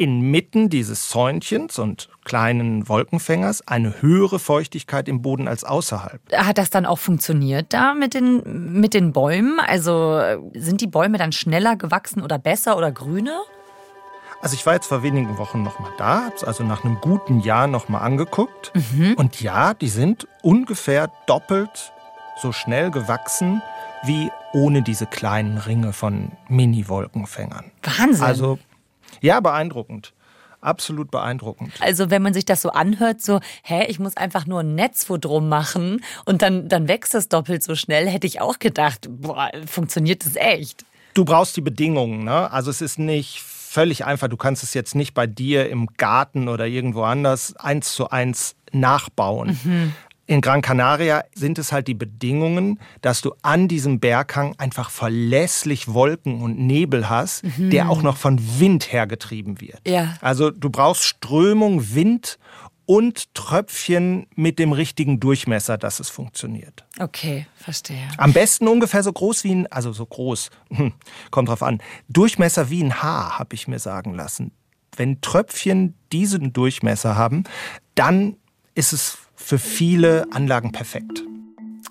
inmitten 0.00 0.70
dieses 0.70 1.10
Zäunchens 1.10 1.78
und 1.78 2.08
kleinen 2.24 2.88
Wolkenfängers 2.88 3.68
eine 3.68 4.00
höhere 4.00 4.38
Feuchtigkeit 4.38 5.08
im 5.08 5.20
Boden 5.20 5.46
als 5.46 5.62
außerhalb. 5.62 6.22
Hat 6.34 6.56
das 6.56 6.70
dann 6.70 6.86
auch 6.86 6.98
funktioniert 6.98 7.66
da 7.74 7.92
mit 7.92 8.14
den, 8.14 8.80
mit 8.80 8.94
den 8.94 9.12
Bäumen? 9.12 9.60
Also 9.60 10.18
sind 10.54 10.80
die 10.80 10.86
Bäume 10.86 11.18
dann 11.18 11.32
schneller 11.32 11.76
gewachsen 11.76 12.22
oder 12.22 12.38
besser 12.38 12.78
oder 12.78 12.90
grüner? 12.90 13.42
Also 14.40 14.54
ich 14.54 14.64
war 14.64 14.72
jetzt 14.72 14.86
vor 14.86 15.02
wenigen 15.02 15.36
Wochen 15.36 15.62
noch 15.62 15.78
mal 15.80 15.92
da, 15.98 16.24
habe 16.24 16.34
es 16.34 16.44
also 16.44 16.64
nach 16.64 16.82
einem 16.82 16.96
guten 17.02 17.40
Jahr 17.40 17.66
noch 17.66 17.90
mal 17.90 17.98
angeguckt. 17.98 18.72
Mhm. 18.74 19.12
Und 19.18 19.42
ja, 19.42 19.74
die 19.74 19.88
sind 19.88 20.26
ungefähr 20.40 21.12
doppelt 21.26 21.92
so 22.40 22.52
schnell 22.52 22.90
gewachsen 22.90 23.60
wie 24.04 24.30
ohne 24.54 24.80
diese 24.80 25.04
kleinen 25.04 25.58
Ringe 25.58 25.92
von 25.92 26.32
Mini-Wolkenfängern. 26.48 27.70
Wahnsinn. 27.82 28.24
Also 28.24 28.58
ja, 29.20 29.40
beeindruckend. 29.40 30.12
Absolut 30.60 31.10
beeindruckend. 31.10 31.72
Also 31.80 32.10
wenn 32.10 32.20
man 32.20 32.34
sich 32.34 32.44
das 32.44 32.60
so 32.60 32.70
anhört, 32.70 33.22
so, 33.22 33.40
hä, 33.62 33.86
ich 33.88 33.98
muss 33.98 34.16
einfach 34.16 34.46
nur 34.46 34.60
ein 34.60 34.74
Netz 34.74 35.08
wo 35.08 35.16
drum 35.16 35.48
machen 35.48 36.04
und 36.26 36.42
dann, 36.42 36.68
dann 36.68 36.86
wächst 36.86 37.14
das 37.14 37.28
doppelt 37.28 37.62
so 37.62 37.74
schnell, 37.74 38.06
hätte 38.08 38.26
ich 38.26 38.40
auch 38.42 38.58
gedacht, 38.58 39.08
boah, 39.08 39.50
funktioniert 39.66 40.24
das 40.26 40.36
echt? 40.36 40.84
Du 41.14 41.24
brauchst 41.24 41.56
die 41.56 41.62
Bedingungen, 41.62 42.24
ne? 42.24 42.50
Also 42.52 42.70
es 42.70 42.82
ist 42.82 42.98
nicht 42.98 43.40
völlig 43.42 44.04
einfach. 44.04 44.28
Du 44.28 44.36
kannst 44.36 44.62
es 44.62 44.74
jetzt 44.74 44.94
nicht 44.94 45.14
bei 45.14 45.26
dir 45.26 45.70
im 45.70 45.86
Garten 45.96 46.48
oder 46.48 46.66
irgendwo 46.66 47.02
anders 47.02 47.56
eins 47.56 47.94
zu 47.94 48.10
eins 48.10 48.54
nachbauen. 48.72 49.58
Mhm. 49.64 49.94
In 50.30 50.42
Gran 50.42 50.62
Canaria 50.62 51.24
sind 51.34 51.58
es 51.58 51.72
halt 51.72 51.88
die 51.88 51.94
Bedingungen, 51.94 52.78
dass 53.02 53.20
du 53.20 53.34
an 53.42 53.66
diesem 53.66 53.98
Berghang 53.98 54.54
einfach 54.58 54.88
verlässlich 54.88 55.92
Wolken 55.92 56.40
und 56.40 56.56
Nebel 56.56 57.10
hast, 57.10 57.42
mhm. 57.42 57.70
der 57.70 57.90
auch 57.90 58.02
noch 58.02 58.16
von 58.16 58.38
Wind 58.60 58.92
hergetrieben 58.92 59.60
wird. 59.60 59.80
Ja. 59.88 60.14
Also 60.20 60.52
du 60.52 60.70
brauchst 60.70 61.02
Strömung, 61.02 61.96
Wind 61.96 62.38
und 62.86 63.34
Tröpfchen 63.34 64.28
mit 64.36 64.60
dem 64.60 64.70
richtigen 64.70 65.18
Durchmesser, 65.18 65.76
dass 65.78 65.98
es 65.98 66.10
funktioniert. 66.10 66.84
Okay, 67.00 67.48
verstehe. 67.56 68.06
Am 68.16 68.32
besten 68.32 68.68
ungefähr 68.68 69.02
so 69.02 69.12
groß 69.12 69.42
wie 69.42 69.52
ein, 69.52 69.66
also 69.66 69.92
so 69.92 70.06
groß, 70.06 70.50
hm, 70.70 70.92
kommt 71.32 71.48
drauf 71.48 71.64
an, 71.64 71.82
Durchmesser 72.08 72.70
wie 72.70 72.84
ein 72.84 73.02
Haar, 73.02 73.40
habe 73.40 73.56
ich 73.56 73.66
mir 73.66 73.80
sagen 73.80 74.14
lassen. 74.14 74.52
Wenn 74.94 75.20
Tröpfchen 75.22 75.96
diesen 76.12 76.52
Durchmesser 76.52 77.16
haben, 77.16 77.42
dann 77.96 78.36
ist 78.76 78.92
es 78.92 79.18
für 79.42 79.58
viele 79.58 80.26
Anlagen 80.32 80.72
perfekt. 80.72 81.24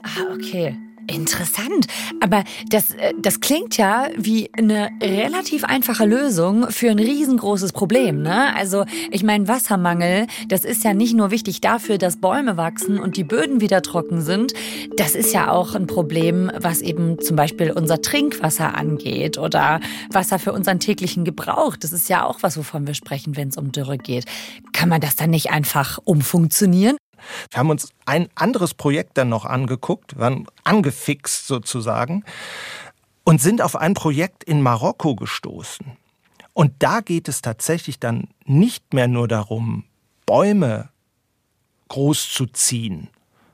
Ah, 0.03 0.33
okay. 0.33 0.77
Interessant. 1.09 1.87
Aber 2.21 2.43
das, 2.69 2.91
äh, 2.91 3.13
das 3.19 3.39
klingt 3.39 3.77
ja 3.77 4.09
wie 4.15 4.49
eine 4.53 4.89
relativ 5.01 5.63
einfache 5.63 6.05
Lösung 6.05 6.69
für 6.69 6.91
ein 6.91 6.99
riesengroßes 6.99 7.73
Problem. 7.73 8.21
Ne? 8.21 8.55
Also 8.55 8.85
ich 9.09 9.23
meine, 9.23 9.47
Wassermangel, 9.47 10.27
das 10.47 10.63
ist 10.65 10.83
ja 10.83 10.93
nicht 10.93 11.15
nur 11.15 11.31
wichtig 11.31 11.61
dafür, 11.61 11.97
dass 11.97 12.17
Bäume 12.17 12.57
wachsen 12.57 12.99
und 12.99 13.17
die 13.17 13.23
Böden 13.23 13.59
wieder 13.59 13.81
trocken 13.81 14.21
sind. 14.21 14.53
Das 14.97 15.15
ist 15.15 15.33
ja 15.33 15.49
auch 15.51 15.73
ein 15.73 15.87
Problem, 15.87 16.51
was 16.55 16.81
eben 16.81 17.19
zum 17.19 17.35
Beispiel 17.35 17.71
unser 17.71 18.01
Trinkwasser 18.01 18.77
angeht 18.77 19.37
oder 19.37 19.79
Wasser 20.11 20.37
für 20.37 20.53
unseren 20.53 20.79
täglichen 20.79 21.25
Gebrauch. 21.25 21.75
Das 21.75 21.91
ist 21.91 22.07
ja 22.09 22.23
auch 22.23 22.43
was, 22.43 22.55
wovon 22.57 22.85
wir 22.85 22.93
sprechen, 22.93 23.35
wenn 23.35 23.49
es 23.49 23.57
um 23.57 23.71
Dürre 23.71 23.97
geht. 23.97 24.25
Kann 24.73 24.89
man 24.89 25.01
das 25.01 25.15
dann 25.15 25.31
nicht 25.31 25.49
einfach 25.49 25.97
umfunktionieren? 26.03 26.97
Wir 27.51 27.59
haben 27.59 27.69
uns 27.69 27.89
ein 28.05 28.29
anderes 28.35 28.73
Projekt 28.73 29.17
dann 29.17 29.29
noch 29.29 29.45
angeguckt, 29.45 30.17
waren 30.17 30.47
angefixt 30.63 31.47
sozusagen 31.47 32.23
und 33.23 33.41
sind 33.41 33.61
auf 33.61 33.75
ein 33.75 33.93
Projekt 33.93 34.43
in 34.43 34.61
Marokko 34.61 35.15
gestoßen. 35.15 35.97
Und 36.53 36.73
da 36.79 37.01
geht 37.01 37.27
es 37.27 37.41
tatsächlich 37.41 37.99
dann 37.99 38.27
nicht 38.45 38.93
mehr 38.93 39.07
nur 39.07 39.27
darum, 39.27 39.85
Bäume 40.25 40.89
groß 41.87 42.31
zu 42.33 42.45
ziehen, 42.47 43.09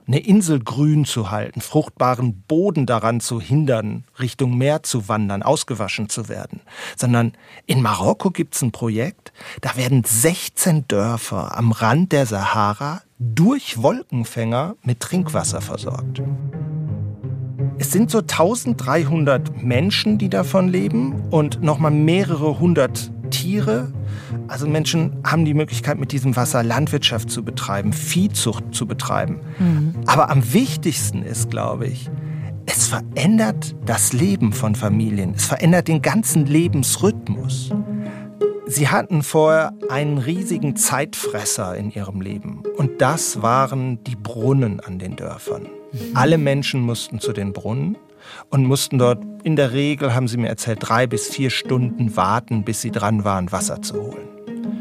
eine 0.08 0.20
Insel 0.20 0.60
grün 0.60 1.06
zu 1.06 1.32
halten, 1.32 1.62
fruchtbaren 1.62 2.44
Boden 2.48 2.86
daran 2.86 3.20
zu 3.20 3.42
hindern, 3.42 4.04
Richtung 4.20 4.58
Meer 4.58 4.84
zu 4.84 5.08
wandern, 5.08 5.44
ausgewaschen 5.44 6.10
zu 6.10 6.30
werden, 6.30 6.62
sondern 6.96 7.34
in 7.66 7.82
Marokko 7.82 8.32
gibt 8.32 8.56
es 8.56 8.62
ein 8.62 8.72
Projekt, 8.72 9.34
da 9.62 9.76
werden 9.76 10.04
16 10.06 10.88
Dörfer 10.88 11.58
am 11.58 11.72
Rand 11.72 12.12
der 12.12 12.26
Sahara 12.26 13.02
durch 13.20 13.82
Wolkenfänger 13.82 14.76
mit 14.84 15.00
Trinkwasser 15.00 15.62
versorgt. 15.62 16.22
Es 17.78 17.92
sind 17.92 18.10
so 18.10 18.20
1300 18.20 19.62
Menschen, 19.62 20.18
die 20.18 20.30
davon 20.30 20.70
leben 20.70 21.30
und 21.30 21.62
nochmal 21.62 21.92
mehrere 21.92 22.60
hundert 22.60 23.12
Tiere. 23.36 23.92
Also 24.48 24.66
Menschen 24.68 25.18
haben 25.26 25.44
die 25.44 25.54
Möglichkeit, 25.54 26.00
mit 26.00 26.12
diesem 26.12 26.36
Wasser 26.36 26.64
Landwirtschaft 26.64 27.30
zu 27.30 27.44
betreiben, 27.44 27.92
Viehzucht 27.92 28.74
zu 28.74 28.88
betreiben. 28.88 29.42
Mhm. 29.60 29.96
Aber 30.06 30.30
am 30.30 30.54
wichtigsten 30.54 31.22
ist, 31.22 31.52
glaube 31.52 31.88
ich, 31.88 32.10
es 32.66 32.88
verändert 32.88 33.76
das 33.86 34.14
Leben 34.14 34.54
von 34.54 34.74
Familien. 34.76 35.34
Es 35.36 35.46
verändert 35.46 35.88
den 35.88 36.02
ganzen 36.02 36.46
Lebensrhythmus. 36.46 37.72
Sie 38.68 38.88
hatten 38.88 39.22
vorher 39.22 39.74
einen 39.90 40.18
riesigen 40.18 40.76
Zeitfresser 40.76 41.76
in 41.76 41.92
ihrem 41.92 42.22
Leben. 42.22 42.64
Und 42.78 43.02
das 43.02 43.42
waren 43.42 44.04
die 44.06 44.16
Brunnen 44.16 44.80
an 44.80 44.98
den 44.98 45.16
Dörfern. 45.18 45.64
Mhm. 45.64 46.00
Alle 46.16 46.38
Menschen 46.38 46.82
mussten 46.82 47.20
zu 47.20 47.34
den 47.34 47.54
Brunnen 47.54 47.98
und 48.50 48.66
mussten 48.66 48.98
dort 48.98 49.24
in 49.44 49.56
der 49.56 49.74
Regel, 49.74 50.14
haben 50.14 50.28
sie 50.28 50.38
mir 50.38 50.50
erzählt, 50.50 50.80
drei 50.82 51.08
bis 51.08 51.28
vier 51.28 51.50
Stunden 51.50 52.16
warten, 52.16 52.64
bis 52.64 52.82
sie 52.82 52.92
dran 52.92 53.24
waren, 53.24 53.52
Wasser 53.52 53.82
zu 53.82 53.96
holen. 53.96 54.28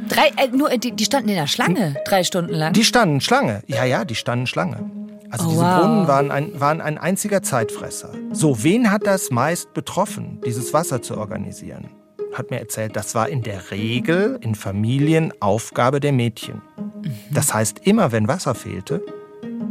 Drei, 0.09 0.29
äh, 0.37 0.49
nur, 0.49 0.71
die, 0.71 0.93
die, 0.93 1.05
standen 1.05 1.31
in 1.31 1.37
der 1.37 1.47
Schlange, 1.47 1.97
drei 2.05 2.25
Stunden 2.25 2.53
lang? 2.53 2.73
Die 2.73 2.85
standen 2.85 3.21
Schlange, 3.21 3.63
ja, 3.67 3.85
ja, 3.85 4.05
die 4.05 4.15
standen 4.15 4.47
Schlange. 4.47 4.91
Also 5.31 5.47
oh, 5.47 5.51
diese 5.51 5.63
wow. 5.63 5.81
Brunnen 5.81 6.09
waren 6.09 6.31
ein, 6.31 6.61
waren 6.61 6.81
ein 6.81 6.99
einziger 6.99 7.43
Zeitfresser. 7.43 8.11
So, 8.33 8.63
wen 8.63 8.91
hat 8.91 9.07
das 9.07 9.31
meist 9.31 9.73
betroffen, 9.75 10.41
dieses 10.45 10.73
Wasser 10.73 11.03
zu 11.03 11.17
organisieren? 11.17 11.89
hat 12.35 12.51
mir 12.51 12.59
erzählt, 12.59 12.97
das 12.97 13.15
war 13.15 13.29
in 13.29 13.43
der 13.43 13.71
Regel 13.71 14.39
in 14.41 14.55
Familien 14.55 15.33
Aufgabe 15.41 16.01
der 16.01 16.13
Mädchen. 16.13 16.63
Das 17.31 17.55
heißt, 17.55 17.81
immer 17.85 18.13
wenn 18.13 18.29
Wasser 18.29 18.55
fehlte, 18.55 19.03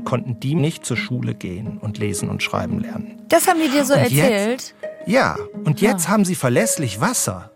konnten 0.03 0.39
die 0.39 0.55
nicht 0.55 0.86
zur 0.86 0.98
Schule 0.98 1.33
gehen 1.33 1.77
und 1.77 1.98
lesen 1.98 2.29
und 2.29 2.43
schreiben 2.43 2.79
lernen. 2.79 3.22
Das 3.29 3.48
haben 3.48 3.60
die 3.60 3.69
dir 3.69 3.86
so 3.86 3.93
und 3.93 4.00
erzählt? 4.00 4.51
Jetzt, 4.62 4.75
ja, 5.05 5.38
und 5.63 5.81
jetzt 5.81 6.07
ah. 6.07 6.12
haben 6.12 6.25
sie 6.25 6.36
verlässlich 6.36 7.01
Wasser. 7.01 7.51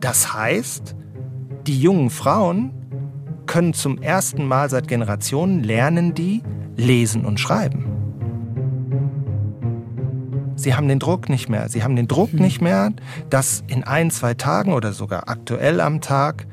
Das 0.00 0.34
heißt, 0.34 0.94
die 1.66 1.80
jungen 1.80 2.10
Frauen 2.10 2.72
können 3.46 3.74
zum 3.74 4.02
ersten 4.02 4.46
Mal 4.46 4.70
seit 4.70 4.88
Generationen 4.88 5.62
lernen 5.62 6.14
die 6.14 6.42
lesen 6.76 7.24
und 7.24 7.40
schreiben. 7.40 7.96
Sie 10.56 10.74
haben 10.74 10.88
den 10.88 10.98
Druck 10.98 11.28
nicht 11.28 11.48
mehr. 11.48 11.68
Sie 11.68 11.82
haben 11.82 11.96
den 11.96 12.08
Druck 12.08 12.32
mhm. 12.32 12.40
nicht 12.40 12.60
mehr, 12.60 12.92
dass 13.30 13.62
in 13.66 13.84
ein, 13.84 14.10
zwei 14.10 14.34
Tagen 14.34 14.72
oder 14.72 14.92
sogar 14.92 15.28
aktuell 15.28 15.80
am 15.80 16.00
Tag 16.00 16.46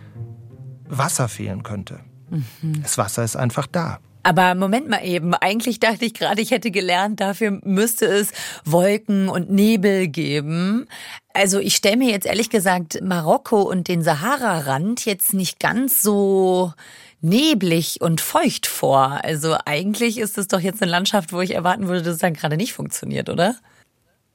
Wasser 0.88 1.28
fehlen 1.28 1.64
könnte. 1.64 2.00
Mhm. 2.30 2.82
Das 2.84 2.98
Wasser 2.98 3.24
ist 3.24 3.36
einfach 3.36 3.66
da. 3.66 4.00
Aber 4.24 4.56
Moment 4.56 4.88
mal 4.88 5.06
eben, 5.06 5.34
eigentlich 5.34 5.82
dachte 5.82 6.06
ich 6.06 6.14
gerade, 6.14 6.42
ich 6.42 6.52
hätte 6.52 6.72
gelernt, 6.72 7.20
dafür 7.20 7.60
müsste 7.64 8.06
es 8.06 8.32
Wolken 8.64 9.28
und 9.28 9.52
Nebel 9.52 10.08
geben. 10.08 10.88
Also 11.34 11.60
ich 11.60 11.76
stelle 11.76 11.98
mir 11.98 12.10
jetzt 12.10 12.26
ehrlich 12.26 12.50
gesagt 12.50 13.02
Marokko 13.02 13.62
und 13.62 13.90
den 13.90 14.02
Sahara-Rand 14.02 15.06
jetzt 15.06 15.34
nicht 15.34 15.60
ganz 15.60 16.02
so 16.02 16.72
neblig 17.20 18.00
und 18.00 18.22
feucht 18.22 18.66
vor. 18.66 19.20
Also 19.24 19.58
eigentlich 19.66 20.18
ist 20.18 20.38
es 20.38 20.48
doch 20.48 20.62
jetzt 20.62 20.82
eine 20.82 20.92
Landschaft, 20.92 21.34
wo 21.34 21.42
ich 21.42 21.54
erwarten 21.54 21.88
würde, 21.88 22.04
dass 22.04 22.14
es 22.14 22.20
dann 22.20 22.34
gerade 22.34 22.56
nicht 22.56 22.74
funktioniert, 22.74 23.30
oder? 23.30 23.56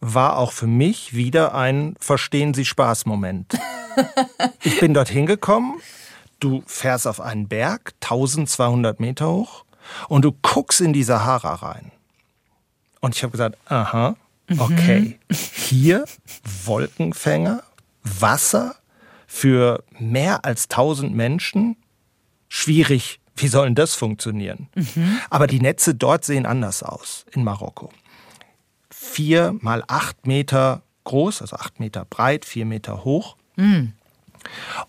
War 0.00 0.36
auch 0.36 0.52
für 0.52 0.66
mich 0.66 1.14
wieder 1.14 1.54
ein 1.54 1.94
Verstehen 1.98 2.52
Sie 2.52 2.66
Spaß-Moment. 2.66 3.54
ich 4.62 4.78
bin 4.80 4.92
dorthin 4.92 5.24
gekommen. 5.24 5.80
Du 6.40 6.62
fährst 6.66 7.06
auf 7.06 7.20
einen 7.20 7.48
Berg, 7.48 7.94
1200 8.02 9.00
Meter 9.00 9.28
hoch 9.30 9.64
und 10.08 10.24
du 10.24 10.32
guckst 10.42 10.80
in 10.80 10.92
die 10.92 11.02
Sahara 11.04 11.54
rein. 11.54 11.90
Und 13.00 13.14
ich 13.14 13.22
habe 13.22 13.32
gesagt, 13.32 13.56
aha, 13.66 14.16
mhm. 14.48 14.60
okay, 14.60 15.18
hier 15.30 16.04
Wolkenfänger, 16.64 17.62
Wasser 18.02 18.74
für 19.26 19.84
mehr 19.98 20.44
als 20.44 20.64
1000 20.64 21.14
Menschen, 21.14 21.76
schwierig. 22.48 23.20
Wie 23.36 23.48
sollen 23.48 23.76
das 23.76 23.94
funktionieren? 23.94 24.68
Mhm. 24.74 25.20
Aber 25.30 25.46
die 25.46 25.60
Netze 25.60 25.94
dort 25.94 26.24
sehen 26.24 26.44
anders 26.44 26.82
aus 26.82 27.24
in 27.30 27.44
Marokko. 27.44 27.92
Vier 28.90 29.54
mal 29.60 29.84
acht 29.86 30.26
Meter 30.26 30.82
groß, 31.04 31.42
also 31.42 31.56
acht 31.56 31.78
Meter 31.78 32.04
breit, 32.04 32.44
vier 32.44 32.66
Meter 32.66 33.04
hoch. 33.04 33.36
Mhm. 33.56 33.92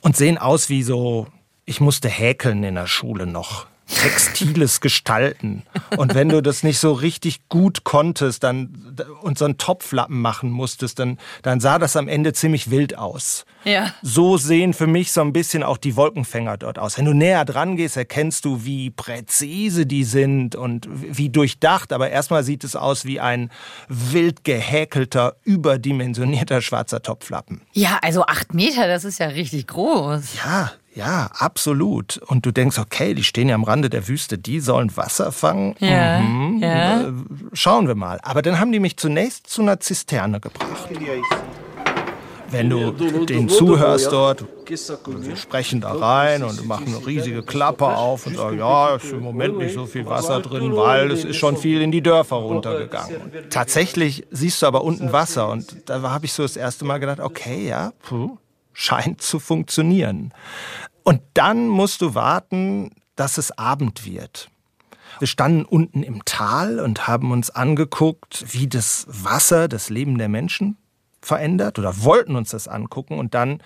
Und 0.01 0.17
sehen 0.17 0.37
aus 0.37 0.69
wie 0.69 0.83
so, 0.83 1.27
ich 1.65 1.79
musste 1.79 2.09
häkeln 2.09 2.63
in 2.63 2.75
der 2.75 2.87
Schule 2.87 3.27
noch 3.27 3.67
textiles 3.89 4.81
Gestalten. 4.81 5.63
Und 5.97 6.15
wenn 6.15 6.29
du 6.29 6.41
das 6.41 6.63
nicht 6.63 6.79
so 6.79 6.93
richtig 6.93 7.47
gut 7.49 7.83
konntest 7.83 8.43
dann, 8.43 8.95
und 9.21 9.37
so 9.37 9.45
einen 9.45 9.57
Topflappen 9.57 10.19
machen 10.19 10.51
musstest, 10.51 10.99
dann, 10.99 11.17
dann 11.41 11.59
sah 11.59 11.79
das 11.79 11.95
am 11.95 12.07
Ende 12.07 12.33
ziemlich 12.33 12.69
wild 12.69 12.97
aus. 12.97 13.45
Ja. 13.63 13.93
So 14.01 14.37
sehen 14.37 14.73
für 14.73 14.87
mich 14.87 15.11
so 15.11 15.21
ein 15.21 15.33
bisschen 15.33 15.63
auch 15.63 15.77
die 15.77 15.95
Wolkenfänger 15.95 16.57
dort 16.57 16.79
aus. 16.79 16.97
Wenn 16.97 17.05
du 17.05 17.13
näher 17.13 17.45
dran 17.45 17.75
gehst, 17.75 17.97
erkennst 17.97 18.45
du, 18.45 18.63
wie 18.63 18.89
präzise 18.89 19.85
die 19.85 20.03
sind 20.03 20.55
und 20.55 20.87
wie 20.89 21.29
durchdacht. 21.29 21.91
Aber 21.91 22.09
erstmal 22.09 22.43
sieht 22.43 22.63
es 22.63 22.75
aus 22.75 23.05
wie 23.05 23.19
ein 23.19 23.49
wild 23.87 24.43
gehäkelter, 24.43 25.35
überdimensionierter 25.43 26.61
schwarzer 26.61 27.01
Topflappen. 27.01 27.61
Ja, 27.73 27.99
also 28.01 28.25
acht 28.25 28.53
Meter, 28.53 28.87
das 28.87 29.03
ist 29.03 29.19
ja 29.19 29.27
richtig 29.27 29.67
groß. 29.67 30.35
Ja, 30.37 30.71
ja, 30.99 31.29
absolut. 31.33 32.17
Und 32.27 32.45
du 32.45 32.51
denkst, 32.51 32.77
okay, 32.77 33.13
die 33.13 33.23
stehen 33.23 33.47
ja 33.47 33.55
am 33.55 33.63
Rande 33.63 33.89
der 33.89 34.07
Wüste, 34.07 34.37
die 34.37 34.59
sollen 34.59 34.95
Wasser 34.97 35.31
fangen. 35.31 35.75
Ja, 35.79 36.19
mhm. 36.19 36.59
ja. 36.61 37.01
Äh, 37.01 37.13
schauen 37.53 37.87
wir 37.87 37.95
mal. 37.95 38.19
Aber 38.21 38.41
dann 38.41 38.59
haben 38.59 38.73
die 38.73 38.81
mich 38.81 38.97
zunächst 38.97 39.47
zu 39.47 39.61
einer 39.61 39.79
Zisterne 39.79 40.41
gebracht. 40.41 40.89
Wenn 42.51 42.69
du 42.69 42.91
denen 43.25 43.47
zuhörst 43.47 44.11
dort, 44.11 44.43
wir 44.67 45.35
sprechen 45.37 45.81
da 45.81 45.93
rein 45.93 46.43
und 46.43 46.67
machen 46.67 46.87
eine 46.87 47.05
riesige 47.05 47.43
Klappe 47.43 47.85
auf 47.85 48.25
und 48.25 48.35
sagen, 48.35 48.57
ja, 48.57 48.95
ist 48.95 49.11
im 49.11 49.21
Moment 49.21 49.57
nicht 49.57 49.75
so 49.75 49.85
viel 49.85 50.05
Wasser 50.05 50.41
drin, 50.41 50.75
weil 50.75 51.11
es 51.11 51.23
ist 51.23 51.37
schon 51.37 51.55
viel 51.55 51.81
in 51.81 51.91
die 51.91 52.01
Dörfer 52.01 52.37
runtergegangen. 52.37 53.31
Tatsächlich 53.49 54.25
siehst 54.31 54.61
du 54.61 54.65
aber 54.65 54.83
unten 54.83 55.13
Wasser 55.13 55.49
und 55.49 55.77
da 55.85 56.01
habe 56.01 56.25
ich 56.25 56.33
so 56.33 56.43
das 56.43 56.57
erste 56.57 56.85
Mal 56.85 56.97
gedacht, 56.97 57.19
okay, 57.19 57.67
ja, 57.67 57.93
puh, 58.01 58.37
scheint 58.79 59.21
zu 59.21 59.39
funktionieren. 59.39 60.33
Und 61.03 61.21
dann 61.33 61.67
musst 61.67 62.01
du 62.01 62.15
warten, 62.15 62.91
dass 63.17 63.37
es 63.37 63.57
Abend 63.57 64.05
wird. 64.05 64.49
Wir 65.19 65.27
standen 65.27 65.65
unten 65.65 66.01
im 66.01 66.23
Tal 66.23 66.79
und 66.79 67.05
haben 67.05 67.31
uns 67.31 67.49
angeguckt, 67.49 68.45
wie 68.53 68.67
das 68.67 69.05
Wasser 69.09 69.67
das 69.67 69.89
Leben 69.89 70.17
der 70.17 70.29
Menschen 70.29 70.77
verändert 71.21 71.77
oder 71.77 72.03
wollten 72.03 72.37
uns 72.37 72.51
das 72.51 72.69
angucken 72.69 73.19
und 73.19 73.33
dann 73.33 73.61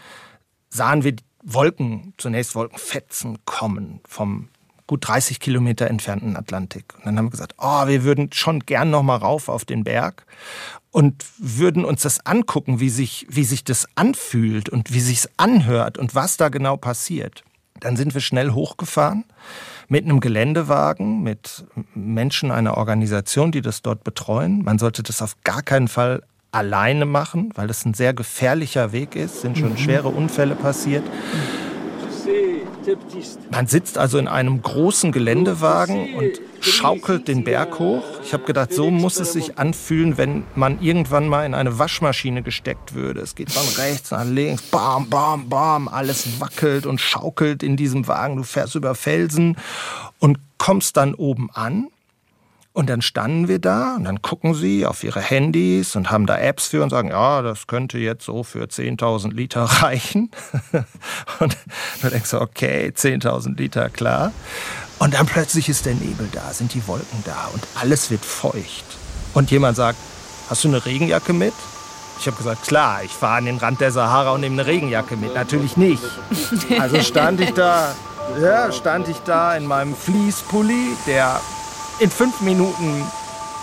sahen 0.70 1.04
wir 1.04 1.16
Wolken, 1.44 2.14
zunächst 2.18 2.56
Wolkenfetzen 2.56 3.38
kommen 3.46 4.00
vom 4.08 4.50
gut 4.88 5.08
30 5.08 5.40
Kilometer 5.40 5.88
entfernten 5.88 6.36
Atlantik. 6.36 6.94
Und 6.98 7.06
dann 7.06 7.18
haben 7.18 7.26
wir 7.28 7.32
gesagt, 7.32 7.56
oh, 7.58 7.88
wir 7.88 8.04
würden 8.04 8.30
schon 8.34 8.60
gern 8.62 8.90
noch 8.90 9.04
mal 9.04 9.16
rauf 9.16 9.50
auf 9.50 9.66
den 9.66 9.84
Berg 9.84 10.26
und 10.92 11.26
würden 11.38 11.86
uns 11.86 12.04
das 12.04 12.26
angucken, 12.26 12.80
wie 12.80 12.90
sich, 12.90 13.26
wie 13.30 13.44
sich 13.44 13.64
das 13.64 13.88
anfühlt 13.96 14.70
und 14.70 14.94
wie 14.94 15.00
sich's 15.00 15.30
anhört 15.38 15.98
und 15.98 16.16
was 16.16 16.38
da 16.38 16.50
genau 16.50 16.78
passiert. 16.78 17.44
Dann 17.80 17.98
sind 17.98 18.14
wir 18.14 18.22
schnell 18.22 18.52
hochgefahren 18.52 19.26
mit 19.88 20.06
einem 20.06 20.20
Geländewagen, 20.20 21.24
mit 21.24 21.66
Menschen 21.94 22.52
einer 22.52 22.78
Organisation, 22.78 23.52
die 23.52 23.62
das 23.62 23.82
dort 23.82 24.04
betreuen. 24.04 24.64
Man 24.64 24.80
sollte 24.80 25.04
das 25.04 25.22
auf 25.22 25.36
gar 25.44 25.62
keinen 25.62 25.88
Fall 25.88 26.24
alleine 26.52 27.06
machen, 27.06 27.52
weil 27.56 27.68
das 27.68 27.84
ein 27.86 27.94
sehr 27.94 28.14
gefährlicher 28.14 28.92
Weg 28.92 29.16
ist, 29.16 29.42
sind 29.42 29.58
schon 29.58 29.72
mhm. 29.72 29.78
schwere 29.78 30.10
Unfälle 30.10 30.56
passiert. 30.56 31.04
Man 33.52 33.68
sitzt 33.68 33.98
also 33.98 34.18
in 34.18 34.28
einem 34.28 34.62
großen 34.62 35.12
Geländewagen 35.12 36.16
und 36.16 36.42
schaukelt 36.60 37.28
den 37.28 37.44
Berg 37.44 37.80
hoch. 37.80 38.04
Ich 38.24 38.34
habe 38.34 38.44
gedacht, 38.44 38.74
so 38.74 38.90
muss 38.90 39.20
es 39.20 39.34
sich 39.34 39.58
anfühlen, 39.58 40.18
wenn 40.18 40.44
man 40.56 40.82
irgendwann 40.82 41.28
mal 41.28 41.46
in 41.46 41.54
eine 41.54 41.80
Waschmaschine 41.80 42.42
gesteckt 42.42 42.94
würde. 42.94 43.22
Es 43.22 43.36
geht 43.36 43.52
von 43.52 43.68
rechts 43.84 44.12
nach 44.12 44.26
links, 44.26 44.64
bam, 44.64 45.10
bam, 45.10 45.50
bam, 45.50 45.88
alles 45.88 46.40
wackelt 46.40 46.86
und 46.86 47.00
schaukelt 47.00 47.64
in 47.64 47.78
diesem 47.78 48.08
Wagen. 48.08 48.38
Du 48.38 48.44
fährst 48.44 48.76
über 48.76 48.96
Felsen 48.96 49.58
und 50.20 50.40
kommst 50.58 50.98
dann 50.98 51.14
oben 51.14 51.50
an 51.54 51.88
und 52.74 52.90
dann 52.90 53.02
standen 53.04 53.48
wir 53.48 53.60
da 53.60 53.96
und 53.96 54.04
dann 54.04 54.22
gucken 54.24 54.56
sie 54.56 54.86
auf 54.86 55.04
ihre 55.04 55.22
Handys 55.22 55.96
und 55.96 56.10
haben 56.10 56.26
da 56.26 56.38
Apps 56.38 56.68
für 56.68 56.82
und 56.82 56.90
sagen, 56.90 57.10
ja, 57.10 57.44
das 57.44 57.68
könnte 57.68 58.00
jetzt 58.00 58.26
so 58.26 58.44
für 58.44 58.64
10.000 58.66 59.32
Liter 59.32 59.64
reichen. 59.82 60.32
und 61.40 61.56
du 62.02 62.10
denkst 62.10 62.30
so, 62.30 62.42
okay, 62.42 62.92
10.000 62.96 63.56
Liter, 63.58 63.90
klar. 63.90 64.32
Und 64.98 65.14
dann 65.14 65.28
plötzlich 65.28 65.70
ist 65.70 65.86
der 65.86 65.94
Nebel 65.94 66.28
da, 66.32 66.52
sind 66.52 66.74
die 66.74 66.86
Wolken 66.88 67.24
da 67.26 67.50
und 67.54 67.64
alles 67.80 68.10
wird 68.10 68.26
feucht. 68.26 68.86
Und 69.36 69.52
jemand 69.52 69.78
sagt, 69.78 69.98
hast 70.50 70.64
du 70.64 70.68
eine 70.68 70.84
Regenjacke 70.84 71.34
mit? 71.34 71.54
Ich 72.20 72.28
habe 72.28 72.38
gesagt, 72.38 72.64
klar, 72.64 73.04
ich 73.04 73.12
fahre 73.12 73.38
an 73.38 73.46
den 73.46 73.58
Rand 73.58 73.82
der 73.82 73.92
Sahara 73.92 74.32
und 74.32 74.42
nehme 74.42 74.62
eine 74.62 74.66
Regenjacke 74.66 75.16
mit. 75.16 75.36
Natürlich 75.36 75.78
nicht. 75.78 76.04
Also 76.80 77.02
stand 77.02 77.42
ich 77.42 77.52
da, 77.52 77.94
ja, 78.40 78.72
stand 78.72 79.10
ich 79.10 79.18
da 79.20 79.56
in 79.56 79.66
meinem 79.66 79.96
Fließpulli, 79.96 80.96
der 81.06 81.40
in 82.04 82.12
fünf 82.12 82.42
Minuten 82.42 83.06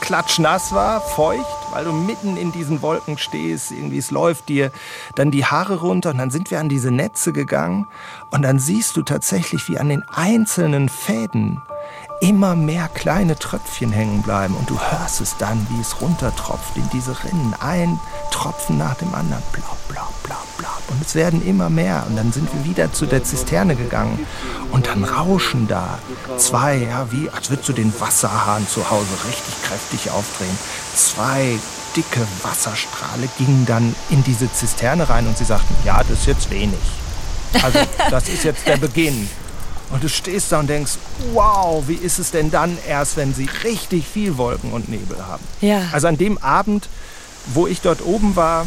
klatschnass 0.00 0.72
war, 0.72 1.03
feucht, 1.03 1.44
weil 1.72 1.85
du 1.85 1.92
mitten 1.92 2.38
in 2.38 2.53
diesen 2.53 2.81
Wolken 2.81 3.18
stehst. 3.18 3.70
Irgendwie, 3.70 3.98
es 3.98 4.11
läuft 4.11 4.48
dir 4.48 4.72
dann 5.14 5.31
die 5.31 5.44
Haare 5.44 5.81
runter 5.81 6.11
und 6.11 6.16
dann 6.16 6.31
sind 6.31 6.50
wir 6.50 6.59
an 6.59 6.70
diese 6.70 6.90
Netze 6.90 7.35
gegangen 7.35 7.87
und 8.31 8.40
dann 8.40 8.59
siehst 8.59 8.96
du 8.96 9.03
tatsächlich, 9.03 9.68
wie 9.68 9.79
an 9.79 9.90
den 9.90 10.03
einzelnen 10.09 10.88
Fäden 10.88 11.61
immer 12.22 12.57
mehr 12.57 12.88
kleine 12.88 13.38
Tröpfchen 13.38 13.92
hängen 13.92 14.22
bleiben 14.22 14.55
und 14.55 14.70
du 14.70 14.81
hörst 14.81 15.20
es 15.20 15.37
dann, 15.37 15.66
wie 15.68 15.81
es 15.83 16.00
runtertropft 16.00 16.79
in 16.79 16.88
diese 16.94 17.22
Rinnen. 17.22 17.55
Ein 17.61 18.00
Tropfen 18.31 18.79
nach 18.79 18.95
dem 18.95 19.14
anderen. 19.14 19.43
Blop, 19.53 19.79
blop, 19.88 20.23
blop, 20.23 20.57
blop. 20.59 20.83
Und 20.88 21.03
es 21.05 21.14
werden 21.14 21.47
immer 21.47 21.71
mehr. 21.71 22.05
Und 22.09 22.16
dann 22.16 22.33
sind 22.33 22.49
wir 22.53 22.64
wieder 22.64 22.93
zu 22.93 23.07
der 23.07 23.25
Zisterne 23.25 23.77
gegangen. 23.77 24.27
Und 24.73 24.87
dann 24.87 25.05
rauschen 25.05 25.69
da 25.69 25.99
zwei, 26.37 26.77
ja, 26.77 27.11
wie 27.11 27.29
als 27.31 27.51
würdest 27.51 27.69
du 27.69 27.73
den 27.73 27.93
Wasserhahn 28.01 28.66
zu 28.69 28.90
Hause 28.90 29.11
richtig 29.27 29.55
kräftig 29.62 30.11
aufdrehen. 30.11 30.59
Zwei 30.95 31.59
dicke 31.97 32.27
Wasserstrahle 32.43 33.29
gingen 33.38 33.66
dann 33.66 33.95
in 34.11 34.23
diese 34.25 34.53
Zisterne 34.53 35.09
rein 35.09 35.27
und 35.27 35.37
sie 35.37 35.45
sagten, 35.45 35.75
ja, 35.85 35.99
das 35.99 36.21
ist 36.21 36.27
jetzt 36.27 36.51
wenig. 36.51 36.79
Also 37.62 37.81
das 38.11 38.29
ist 38.29 38.45
jetzt 38.45 38.66
der 38.66 38.77
Beginn. 38.77 39.29
Und 39.90 40.05
du 40.05 40.09
stehst 40.09 40.53
da 40.53 40.61
und 40.61 40.69
denkst, 40.69 40.93
wow, 41.33 41.83
wie 41.88 41.95
ist 41.95 42.21
es 42.21 42.31
denn 42.31 42.51
dann 42.51 42.79
erst, 42.88 43.16
wenn 43.16 43.35
sie 43.35 43.49
richtig 43.64 44.07
viel 44.07 44.38
Wolken 44.38 44.73
und 44.73 44.88
Nebel 44.88 45.27
haben? 45.27 45.43
Ja. 45.61 45.83
Also 45.93 46.07
an 46.07 46.16
dem 46.16 46.38
Abend, 46.38 46.88
wo 47.46 47.66
ich 47.66 47.81
dort 47.81 48.05
oben 48.05 48.37
war, 48.37 48.66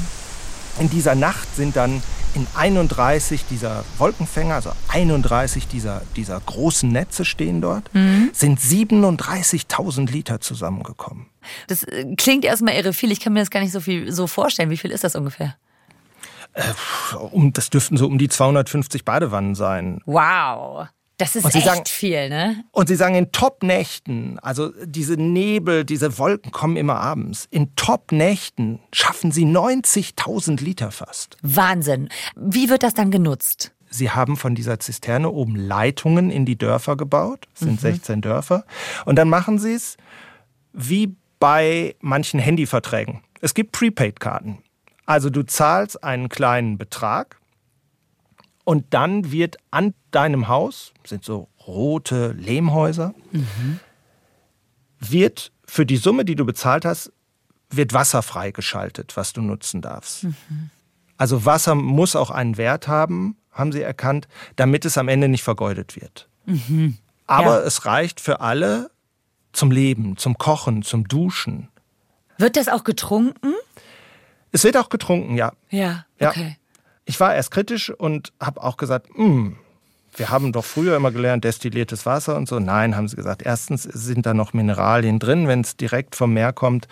in 0.80 0.90
dieser 0.90 1.16
Nacht 1.16 1.56
sind 1.56 1.76
dann 1.76 2.02
in 2.36 2.48
31 2.56 3.46
dieser 3.50 3.84
Wolkenfänger, 3.98 4.56
also 4.56 4.72
31 4.88 5.68
dieser, 5.68 6.02
dieser 6.16 6.40
großen 6.40 6.92
Netze 6.92 7.26
stehen 7.26 7.62
dort, 7.62 7.94
mhm. 7.94 8.30
sind 8.34 8.60
37.000 8.60 10.12
Liter 10.12 10.42
zusammengekommen. 10.42 11.28
Das 11.68 11.84
äh, 11.84 12.16
klingt 12.16 12.46
erstmal 12.46 12.74
irre 12.74 12.94
viel. 12.94 13.12
Ich 13.12 13.20
kann 13.20 13.34
mir 13.34 13.40
das 13.40 13.52
gar 13.52 13.60
nicht 13.60 13.72
so 13.72 13.80
viel 13.80 14.12
so 14.12 14.28
vorstellen. 14.28 14.70
Wie 14.70 14.78
viel 14.78 14.92
ist 14.92 15.04
das 15.04 15.16
ungefähr? 15.16 15.56
Äh, 16.54 16.64
um, 17.32 17.54
das 17.54 17.70
dürften 17.70 17.98
so 17.98 18.08
um 18.08 18.18
die 18.18 18.30
250 18.30 19.06
Badewannen 19.06 19.56
sein. 19.56 20.02
Wow. 20.06 20.88
Das 21.18 21.36
ist 21.36 21.46
Und 21.46 21.52
Sie 21.54 21.60
echt 21.60 21.68
sagen- 21.68 21.86
viel, 21.86 22.30
ne? 22.30 22.64
Und 22.72 22.88
sie 22.88 22.96
sagen, 22.96 23.14
in 23.16 23.32
Top-Nächten, 23.32 24.40
also 24.40 24.72
diese 24.84 25.14
Nebel, 25.14 25.86
diese 25.86 26.18
Wolken 26.18 26.52
kommen 26.52 26.76
immer 26.76 26.96
abends. 26.96 27.48
In 27.52 27.76
Top-Nächten 27.76 28.80
schaffen 28.92 29.32
sie 29.32 29.46
90.000 29.46 30.60
Liter 30.62 30.92
fast. 30.92 31.38
Wahnsinn. 31.44 32.10
Wie 32.36 32.70
wird 32.70 32.82
das 32.84 32.94
dann 32.96 33.12
genutzt? 33.12 33.72
Sie 33.90 34.10
haben 34.10 34.38
von 34.38 34.56
dieser 34.56 34.80
Zisterne 34.80 35.30
oben 35.30 35.56
Leitungen 35.56 36.32
in 36.32 36.46
die 36.46 36.58
Dörfer 36.58 36.98
gebaut. 36.98 37.46
Das 37.52 37.60
sind 37.60 37.80
16 37.80 38.22
Dörfer. 38.22 38.66
Und 39.06 39.18
dann 39.18 39.30
machen 39.30 39.60
sie 39.60 39.74
es 39.74 39.98
wie 40.74 41.16
bei 41.40 41.96
manchen 42.00 42.40
Handyverträgen. 42.40 43.22
Es 43.40 43.54
gibt 43.54 43.72
Prepaid-Karten. 43.74 44.64
Also 45.06 45.30
du 45.30 45.44
zahlst 45.44 46.04
einen 46.04 46.28
kleinen 46.30 46.78
Betrag 46.80 47.38
und 48.64 48.86
dann 48.94 49.32
wird 49.32 49.58
an 49.72 49.94
deinem 50.12 50.48
Haus, 50.48 50.94
sind 51.06 51.24
so 51.24 51.50
rote 51.68 52.32
Lehmhäuser, 52.34 53.14
wird 55.00 55.52
für 55.66 55.86
die 55.86 55.98
Summe, 55.98 56.26
die 56.26 56.36
du 56.36 56.46
bezahlt 56.46 56.86
hast, 56.86 57.12
wird 57.70 57.94
Wasser 57.94 58.22
freigeschaltet, 58.22 59.18
was 59.18 59.34
du 59.34 59.42
nutzen 59.42 59.82
darfst. 59.82 60.28
Also 61.18 61.46
Wasser 61.46 61.76
muss 61.76 62.16
auch 62.16 62.30
einen 62.30 62.58
Wert 62.58 62.88
haben, 62.88 63.38
haben 63.52 63.72
sie 63.72 63.82
erkannt, 63.82 64.28
damit 64.56 64.86
es 64.86 64.98
am 64.98 65.08
Ende 65.08 65.28
nicht 65.28 65.44
vergeudet 65.44 65.96
wird. 66.00 66.28
Aber 67.28 67.60
Ja. 67.62 67.66
es 67.66 67.86
reicht 67.86 68.20
für 68.20 68.42
alle 68.42 68.92
zum 69.54 69.72
Leben, 69.72 70.18
zum 70.18 70.38
Kochen, 70.38 70.84
zum 70.84 71.08
Duschen. 71.08 71.70
Wird 72.38 72.56
das 72.58 72.68
auch 72.68 72.84
getrunken? 72.84 73.54
Es 74.52 74.64
wird 74.64 74.78
auch 74.78 74.90
getrunken, 74.90 75.36
ja. 75.36 75.54
Ja, 75.70 76.06
Ja. 76.20 76.34
Ich 77.06 77.20
war 77.20 77.36
erst 77.36 77.52
kritisch 77.52 77.90
und 77.90 78.32
habe 78.40 78.62
auch 78.64 78.78
gesagt, 78.78 79.08
"Hm, 79.16 79.58
wir 80.16 80.30
haben 80.30 80.52
doch 80.54 80.64
früher 80.64 80.96
immer 80.96 81.12
gelernt, 81.12 81.44
destilliertes 81.44 82.06
Wasser 82.06 82.36
und 82.38 82.48
so. 82.48 82.60
Nein, 82.60 82.96
haben 82.96 83.08
sie 83.08 83.16
gesagt. 83.16 83.42
Erstens 83.42 83.84
sind 83.84 84.26
da 84.26 84.34
noch 84.36 84.54
Mineralien 84.54 85.18
drin, 85.20 85.48
wenn 85.48 85.62
es 85.62 85.76
direkt 85.76 86.16
vom 86.16 86.34
Meer 86.34 86.54
kommt. 86.54 86.88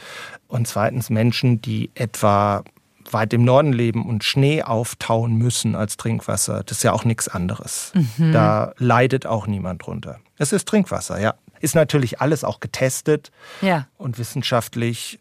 Und 0.47 0.67
zweitens 0.67 1.09
Menschen, 1.11 1.61
die 1.61 1.91
etwa 1.93 2.63
weit 3.11 3.33
im 3.33 3.43
Norden 3.43 3.73
leben 3.73 4.05
und 4.07 4.23
Schnee 4.23 4.63
auftauen 4.63 5.35
müssen 5.35 5.75
als 5.75 5.97
Trinkwasser. 5.97 6.63
Das 6.63 6.77
ist 6.77 6.83
ja 6.83 6.93
auch 6.93 7.03
nichts 7.05 7.27
anderes. 7.27 7.91
Da 8.17 8.73
leidet 8.77 9.25
auch 9.27 9.47
niemand 9.47 9.85
drunter. 9.85 10.19
Es 10.37 10.51
ist 10.53 10.67
Trinkwasser, 10.67 11.19
ja. 11.19 11.35
Ist 11.59 11.75
natürlich 11.75 12.21
alles 12.21 12.43
auch 12.43 12.59
getestet 12.59 13.31
Ja. 13.61 13.87
und 13.97 14.17
wissenschaftlich 14.17 15.19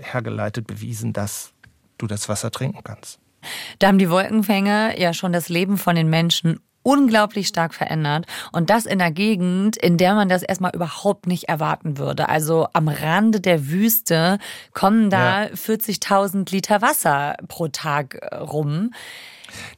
hergeleitet 0.00 0.66
bewiesen, 0.66 1.12
dass 1.12 1.52
du 1.98 2.06
das 2.06 2.28
Wasser 2.28 2.50
trinken 2.50 2.84
kannst. 2.84 3.18
Da 3.78 3.88
haben 3.88 3.98
die 3.98 4.10
Wolkenfänger 4.10 4.98
ja 4.98 5.12
schon 5.14 5.32
das 5.32 5.48
Leben 5.48 5.78
von 5.78 5.96
den 5.96 6.08
Menschen 6.08 6.60
unglaublich 6.86 7.48
stark 7.48 7.72
verändert 7.72 8.26
und 8.52 8.68
das 8.68 8.84
in 8.84 9.00
einer 9.00 9.10
Gegend, 9.10 9.76
in 9.78 9.96
der 9.96 10.14
man 10.14 10.28
das 10.28 10.42
erstmal 10.42 10.72
überhaupt 10.74 11.26
nicht 11.26 11.44
erwarten 11.44 11.96
würde. 11.96 12.28
Also 12.28 12.68
am 12.74 12.88
Rande 12.88 13.40
der 13.40 13.68
Wüste 13.68 14.38
kommen 14.74 15.08
da 15.08 15.44
40.000 15.46 16.50
Liter 16.52 16.82
Wasser 16.82 17.36
pro 17.48 17.68
Tag 17.68 18.16
äh, 18.20 18.36
rum. 18.36 18.90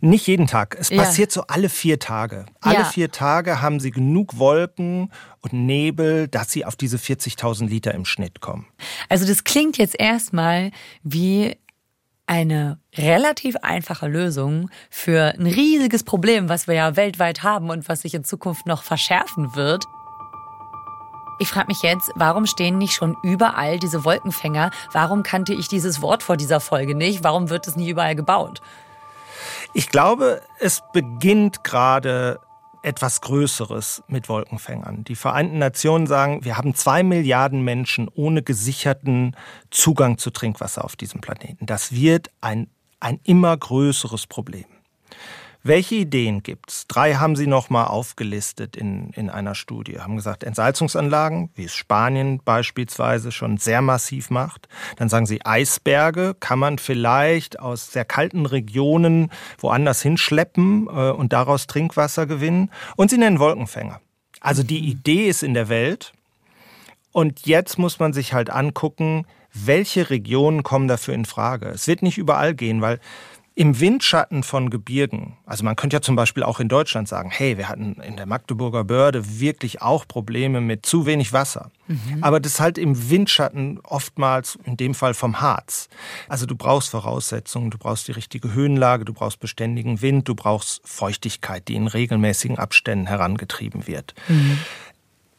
Nicht 0.00 0.26
jeden 0.26 0.46
Tag. 0.46 0.76
Es 0.81 0.88
Ja. 0.90 0.96
passiert 1.02 1.31
so 1.31 1.42
alle 1.48 1.68
vier 1.68 1.98
Tage. 1.98 2.46
Alle 2.61 2.79
Ja. 2.79 2.85
vier 2.85 3.11
Tage 3.12 3.61
haben 3.62 3.79
sie 3.79 3.90
genug 3.92 4.38
Wolken 4.38 5.12
und 5.40 5.52
Nebel, 5.52 6.26
dass 6.29 6.50
sie 6.50 6.64
auf 6.64 6.76
diese 6.76 6.96
40.000 6.96 7.68
Liter 7.68 7.94
im 7.94 8.05
Schnitt 8.05 8.40
kommen. 8.40 8.66
Also 9.09 9.26
das 9.26 9.44
klingt 9.44 9.79
jetzt 9.79 9.94
erstmal 9.98 10.70
wie 11.02 11.57
eine 12.26 12.78
relativ 12.96 13.56
einfache 13.62 14.08
Lösung 14.08 14.68
für 14.90 15.34
ein 15.38 15.46
riesiges 15.46 16.02
Problem, 16.02 16.48
was 16.48 16.66
wir 16.66 16.74
ja 16.74 16.96
weltweit 16.96 17.42
haben 17.42 17.70
und 17.70 17.88
was 17.88 18.02
sich 18.02 18.14
in 18.14 18.24
Zukunft 18.24 18.66
noch 18.66 18.82
verschärfen 18.82 19.54
wird. 19.54 19.84
Ich 21.38 21.48
frage 21.48 21.68
mich 21.68 21.82
jetzt, 21.82 22.10
warum 22.14 22.46
stehen 22.46 22.78
nicht 22.78 22.94
schon 22.94 23.16
überall 23.22 23.78
diese 23.78 24.04
Wolkenfänger? 24.04 24.70
Warum 24.92 25.22
kannte 25.22 25.52
ich 25.52 25.68
dieses 25.68 26.00
Wort 26.00 26.22
vor 26.22 26.36
dieser 26.36 26.60
Folge 26.60 26.94
nicht? 26.94 27.22
Warum 27.22 27.50
wird 27.50 27.66
es 27.66 27.76
nie 27.76 27.90
überall 27.90 28.16
gebaut? 28.16 28.62
Ich 29.74 29.90
glaube, 29.90 30.40
es 30.58 30.82
beginnt 30.92 31.62
gerade 31.62 32.40
etwas 32.87 33.20
Größeres 33.20 34.05
mit 34.07 34.29
Wolkenfängern. 34.29 35.03
Die 35.03 35.16
Vereinten 35.16 35.59
Nationen 35.59 36.07
sagen, 36.07 36.44
wir 36.44 36.57
haben 36.57 36.72
zwei 36.75 37.03
Milliarden 37.03 37.62
Menschen 37.62 38.09
ohne 38.14 38.42
gesicherten 38.42 39.35
Zugang 39.70 40.18
zu 40.18 40.31
Trinkwasser 40.31 40.85
auf 40.85 40.94
diesem 40.94 41.20
Planeten. 41.20 41.66
Das 41.66 41.92
wird 41.92 42.31
ein, 42.40 42.68
ein 43.01 43.18
immer 43.25 43.57
größeres 43.57 44.29
Problem. 44.29 44.66
Welche 45.66 45.96
Ideen 45.96 46.44
gibt's? 46.44 46.87
Drei 46.87 47.14
haben 47.14 47.35
sie 47.35 47.48
nochmal 47.48 47.88
aufgelistet 47.88 48.76
in, 48.76 49.11
in 49.11 49.29
einer 49.29 49.57
Studie. 49.57 49.98
Haben 49.98 50.14
gesagt, 50.14 50.44
Entsalzungsanlagen, 50.44 51.50
wie 51.57 51.64
es 51.64 51.74
Spanien 51.74 52.40
beispielsweise 52.44 53.33
schon 53.33 53.57
sehr 53.57 53.83
massiv 53.83 54.31
macht. 54.31 54.68
Dann 54.94 55.09
sagen 55.09 55.26
sie, 55.26 55.44
Eisberge 55.44 56.37
kann 56.38 56.61
man 56.61 56.79
vielleicht 56.79 57.59
aus 57.59 57.90
sehr 57.90 58.05
kalten 58.05 58.46
Regionen 58.46 59.33
woanders 59.59 60.02
hinschleppen 60.02 60.87
äh, 60.87 61.11
und 61.11 61.33
daraus 61.33 61.66
Trinkwasser 61.66 62.26
gewinnen. 62.26 62.70
Und 62.94 63.11
sie 63.11 63.18
nennen 63.18 63.40
Wolkenfänger. 63.40 64.00
Also 64.40 64.62
die 64.62 64.88
Idee 64.88 65.29
ist 65.29 65.42
in 65.42 65.55
der 65.55 65.68
Welt. 65.68 66.12
Und 67.11 67.44
jetzt 67.44 67.76
muss 67.76 67.98
man 67.98 68.12
sich 68.12 68.35
halt 68.35 68.50
angucken, 68.50 69.26
welche 69.52 70.11
Regionen 70.11 70.62
kommen 70.62 70.87
dafür 70.87 71.14
in 71.14 71.24
Frage. 71.24 71.66
Es 71.70 71.88
wird 71.88 72.02
nicht 72.02 72.18
überall 72.18 72.55
gehen, 72.55 72.83
weil 72.83 73.00
im 73.59 73.81
Windschatten 73.81 74.42
von 74.42 74.69
Gebirgen, 74.69 75.38
also 75.47 75.64
man 75.64 75.77
könnte 75.77 75.97
ja 75.97 76.03
zum 76.03 76.14
Beispiel 76.14 76.42
auch 76.42 76.61
in 76.61 76.69
Deutschland 76.69 77.09
sagen, 77.09 77.31
hey, 77.31 77.57
wir 77.57 77.71
hatten 77.71 77.95
in 78.03 78.16
der 78.16 78.27
Magdeburger 78.27 78.85
Börde 78.85 79.40
wirklich 79.40 79.81
auch 79.81 80.07
Probleme 80.07 80.61
mit 80.61 80.85
zu 80.85 81.07
wenig 81.07 81.33
Wasser. 81.33 81.71
Aber 82.21 82.38
das 82.38 82.53
ist 82.53 82.61
halt 82.61 82.77
im 82.77 83.09
Windschatten 83.09 83.81
oftmals, 83.83 84.59
in 84.64 84.77
dem 84.77 84.95
Fall 84.95 85.14
vom 85.14 85.40
Harz. 85.40 85.88
Also 86.29 86.45
du 86.45 86.55
brauchst 86.55 86.90
Voraussetzungen, 86.90 87.71
du 87.71 87.79
brauchst 87.79 88.09
die 88.09 88.12
richtige 88.12 88.53
Höhenlage, 88.53 89.07
du 89.07 89.14
brauchst 89.14 89.40
beständigen 89.40 90.03
Wind, 90.03 90.29
du 90.29 90.35
brauchst 90.35 90.83
Feuchtigkeit, 90.85 91.66
die 91.69 91.77
in 91.77 91.87
regelmäßigen 91.87 92.59
Abständen 92.59 93.07
herangetrieben 93.07 93.87
wird. 93.87 94.14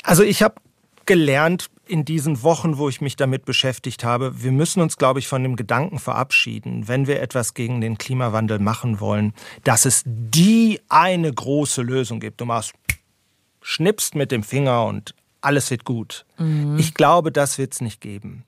Also 0.01 0.23
ich 0.23 0.41
habe 0.41 0.55
gelernt 1.07 1.69
in 1.87 2.05
diesen 2.05 2.43
Wochen, 2.43 2.77
wo 2.77 2.89
ich 2.89 3.01
mich 3.01 3.15
damit 3.15 3.45
beschäftigt 3.45 4.03
habe, 4.03 4.43
wir 4.43 4.51
müssen 4.51 4.81
uns, 4.81 4.97
glaube 4.97 5.19
ich, 5.19 5.27
von 5.27 5.41
dem 5.41 5.55
Gedanken 5.55 5.97
verabschieden, 5.97 6.87
wenn 6.87 7.07
wir 7.07 7.21
etwas 7.21 7.55
gegen 7.55 7.81
den 7.81 7.97
Klimawandel 7.97 8.59
machen 8.59 8.99
wollen, 8.99 9.33
dass 9.63 9.85
es 9.85 10.03
die 10.05 10.79
eine 10.89 11.33
große 11.33 11.81
Lösung 11.81 12.19
gibt. 12.19 12.41
Du 12.41 12.45
machst, 12.45 12.73
schnippst 13.61 14.13
mit 14.13 14.31
dem 14.31 14.43
Finger 14.43 14.85
und 14.85 15.15
alles 15.41 15.71
wird 15.71 15.85
gut. 15.85 16.25
Ich 16.77 16.93
glaube, 16.93 17.31
das 17.31 17.57
wird 17.57 17.73
es 17.73 17.81
nicht 17.81 18.01
geben. 18.01 18.43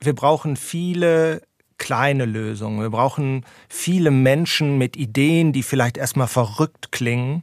Wir 0.00 0.14
brauchen 0.14 0.56
viele 0.56 1.42
kleine 1.78 2.24
Lösungen. 2.24 2.80
Wir 2.80 2.90
brauchen 2.90 3.44
viele 3.68 4.10
Menschen 4.10 4.78
mit 4.78 4.96
Ideen, 4.96 5.52
die 5.52 5.62
vielleicht 5.62 5.96
erstmal 5.96 6.26
verrückt 6.26 6.90
klingen. 6.92 7.42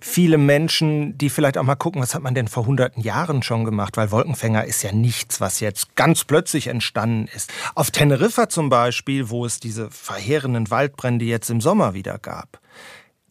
Viele 0.00 0.38
Menschen, 0.38 1.16
die 1.18 1.30
vielleicht 1.30 1.58
auch 1.58 1.62
mal 1.62 1.74
gucken, 1.74 2.00
was 2.02 2.14
hat 2.14 2.22
man 2.22 2.34
denn 2.34 2.48
vor 2.48 2.66
hunderten 2.66 3.02
Jahren 3.02 3.42
schon 3.42 3.64
gemacht, 3.64 3.96
weil 3.96 4.10
Wolkenfänger 4.10 4.64
ist 4.64 4.82
ja 4.82 4.92
nichts, 4.92 5.40
was 5.40 5.60
jetzt 5.60 5.96
ganz 5.96 6.24
plötzlich 6.24 6.68
entstanden 6.68 7.28
ist. 7.34 7.52
Auf 7.74 7.90
Teneriffa 7.90 8.48
zum 8.48 8.68
Beispiel, 8.68 9.30
wo 9.30 9.44
es 9.44 9.60
diese 9.60 9.90
verheerenden 9.90 10.70
Waldbrände 10.70 11.24
jetzt 11.24 11.50
im 11.50 11.60
Sommer 11.60 11.94
wieder 11.94 12.18
gab, 12.18 12.60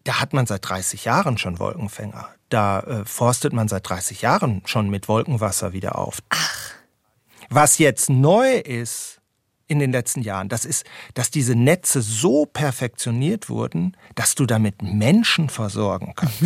da 0.03 0.19
hat 0.19 0.33
man 0.33 0.45
seit 0.45 0.67
30 0.67 1.05
Jahren 1.05 1.37
schon 1.37 1.59
Wolkenfänger. 1.59 2.27
Da 2.49 2.81
äh, 2.81 3.05
forstet 3.05 3.53
man 3.53 3.67
seit 3.67 3.87
30 3.87 4.21
Jahren 4.21 4.61
schon 4.65 4.89
mit 4.89 5.07
Wolkenwasser 5.07 5.73
wieder 5.73 5.97
auf. 5.97 6.19
Was 7.49 7.77
jetzt 7.77 8.09
neu 8.09 8.57
ist 8.57 9.21
in 9.67 9.79
den 9.79 9.91
letzten 9.91 10.21
Jahren, 10.21 10.49
das 10.49 10.65
ist, 10.65 10.85
dass 11.13 11.31
diese 11.31 11.55
Netze 11.55 12.01
so 12.01 12.45
perfektioniert 12.45 13.49
wurden, 13.49 13.95
dass 14.15 14.35
du 14.35 14.45
damit 14.45 14.81
Menschen 14.81 15.49
versorgen 15.49 16.13
kannst. 16.15 16.43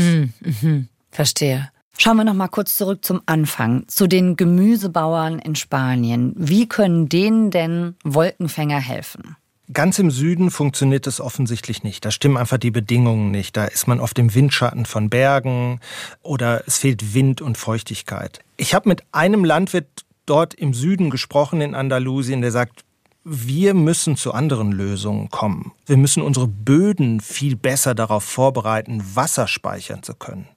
Verstehe. 1.12 1.70
Schauen 2.00 2.18
wir 2.18 2.24
noch 2.24 2.36
mal 2.36 2.48
kurz 2.48 2.78
zurück 2.78 3.04
zum 3.04 3.22
Anfang, 3.26 3.88
zu 3.88 4.06
den 4.06 4.36
Gemüsebauern 4.36 5.40
in 5.40 5.56
Spanien. 5.56 6.34
Wie 6.38 6.70
können 6.70 7.10
denen 7.10 7.50
denn 7.50 7.96
Wolkenfänger 8.04 8.80
helfen? 8.80 9.36
Ganz 9.74 9.98
im 10.00 10.12
Süden 10.12 10.52
funktioniert 10.52 11.08
es 11.08 11.20
offensichtlich 11.20 11.84
nicht. 11.84 12.06
Da 12.06 12.12
stimmen 12.12 12.38
einfach 12.38 12.60
die 12.60 12.72
Bedingungen 12.72 13.32
nicht. 13.32 13.58
Da 13.58 13.66
ist 13.66 13.88
man 13.88 14.00
auf 14.00 14.14
dem 14.14 14.34
Windschatten 14.34 14.86
von 14.86 15.10
Bergen 15.10 15.82
oder 16.22 16.64
es 16.68 16.78
fehlt 16.78 17.16
Wind 17.16 17.42
und 17.42 17.58
Feuchtigkeit. 17.58 18.40
Ich 18.56 18.74
habe 18.74 18.88
mit 18.88 19.04
einem 19.12 19.44
Landwirt 19.44 20.06
dort 20.26 20.54
im 20.54 20.74
Süden 20.74 21.10
gesprochen 21.10 21.62
in 21.62 21.76
Andalusien, 21.76 22.42
der 22.42 22.52
sagt, 22.52 22.86
wir 23.30 23.74
müssen 23.74 24.16
zu 24.16 24.34
anderen 24.34 24.72
Lösungen 24.72 25.30
kommen. 25.30 25.74
Wir 25.86 25.98
müssen 25.98 26.24
unsere 26.24 26.48
Böden 26.48 27.20
viel 27.20 27.58
besser 27.58 27.94
darauf 27.94 28.24
vorbereiten, 28.24 29.04
Wasser 29.16 29.48
speichern 29.50 30.02
zu 30.02 30.14
können. 30.14 30.48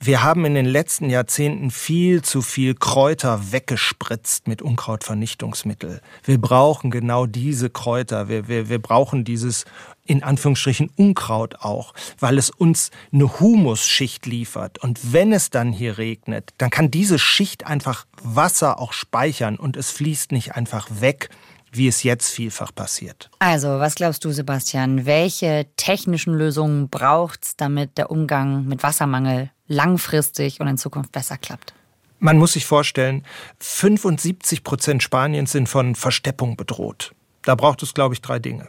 Wir 0.00 0.24
haben 0.24 0.44
in 0.46 0.54
den 0.54 0.64
letzten 0.64 1.10
Jahrzehnten 1.10 1.70
viel 1.70 2.22
zu 2.22 2.42
viel 2.42 2.74
Kräuter 2.74 3.52
weggespritzt 3.52 4.48
mit 4.48 4.60
Unkrautvernichtungsmittel. 4.60 6.00
Wir 6.24 6.40
brauchen 6.40 6.90
genau 6.90 7.26
diese 7.26 7.70
Kräuter. 7.70 8.28
Wir, 8.28 8.48
wir, 8.48 8.68
wir 8.68 8.80
brauchen 8.80 9.22
dieses 9.22 9.64
in 10.04 10.24
Anführungsstrichen 10.24 10.90
Unkraut 10.96 11.56
auch, 11.60 11.94
weil 12.18 12.38
es 12.38 12.50
uns 12.50 12.90
eine 13.12 13.38
Humusschicht 13.38 14.26
liefert. 14.26 14.78
Und 14.78 15.12
wenn 15.12 15.32
es 15.32 15.50
dann 15.50 15.72
hier 15.72 15.98
regnet, 15.98 16.52
dann 16.58 16.70
kann 16.70 16.90
diese 16.90 17.20
Schicht 17.20 17.66
einfach 17.66 18.06
Wasser 18.22 18.80
auch 18.80 18.94
speichern 18.94 19.56
und 19.56 19.76
es 19.76 19.92
fließt 19.92 20.32
nicht 20.32 20.56
einfach 20.56 20.88
weg 21.00 21.28
wie 21.72 21.88
es 21.88 22.02
jetzt 22.02 22.28
vielfach 22.30 22.74
passiert. 22.74 23.30
Also, 23.38 23.68
was 23.68 23.94
glaubst 23.94 24.24
du, 24.24 24.30
Sebastian? 24.30 25.06
Welche 25.06 25.66
technischen 25.76 26.34
Lösungen 26.34 26.88
braucht 26.88 27.44
es, 27.44 27.56
damit 27.56 27.98
der 27.98 28.10
Umgang 28.10 28.66
mit 28.66 28.82
Wassermangel 28.82 29.50
langfristig 29.66 30.60
und 30.60 30.68
in 30.68 30.78
Zukunft 30.78 31.12
besser 31.12 31.38
klappt? 31.38 31.72
Man 32.18 32.38
muss 32.38 32.52
sich 32.52 32.66
vorstellen, 32.66 33.24
75 33.58 34.62
Prozent 34.62 35.02
Spaniens 35.02 35.50
sind 35.50 35.68
von 35.68 35.96
Versteppung 35.96 36.56
bedroht. 36.56 37.14
Da 37.42 37.56
braucht 37.56 37.82
es, 37.82 37.94
glaube 37.94 38.14
ich, 38.14 38.22
drei 38.22 38.38
Dinge. 38.38 38.68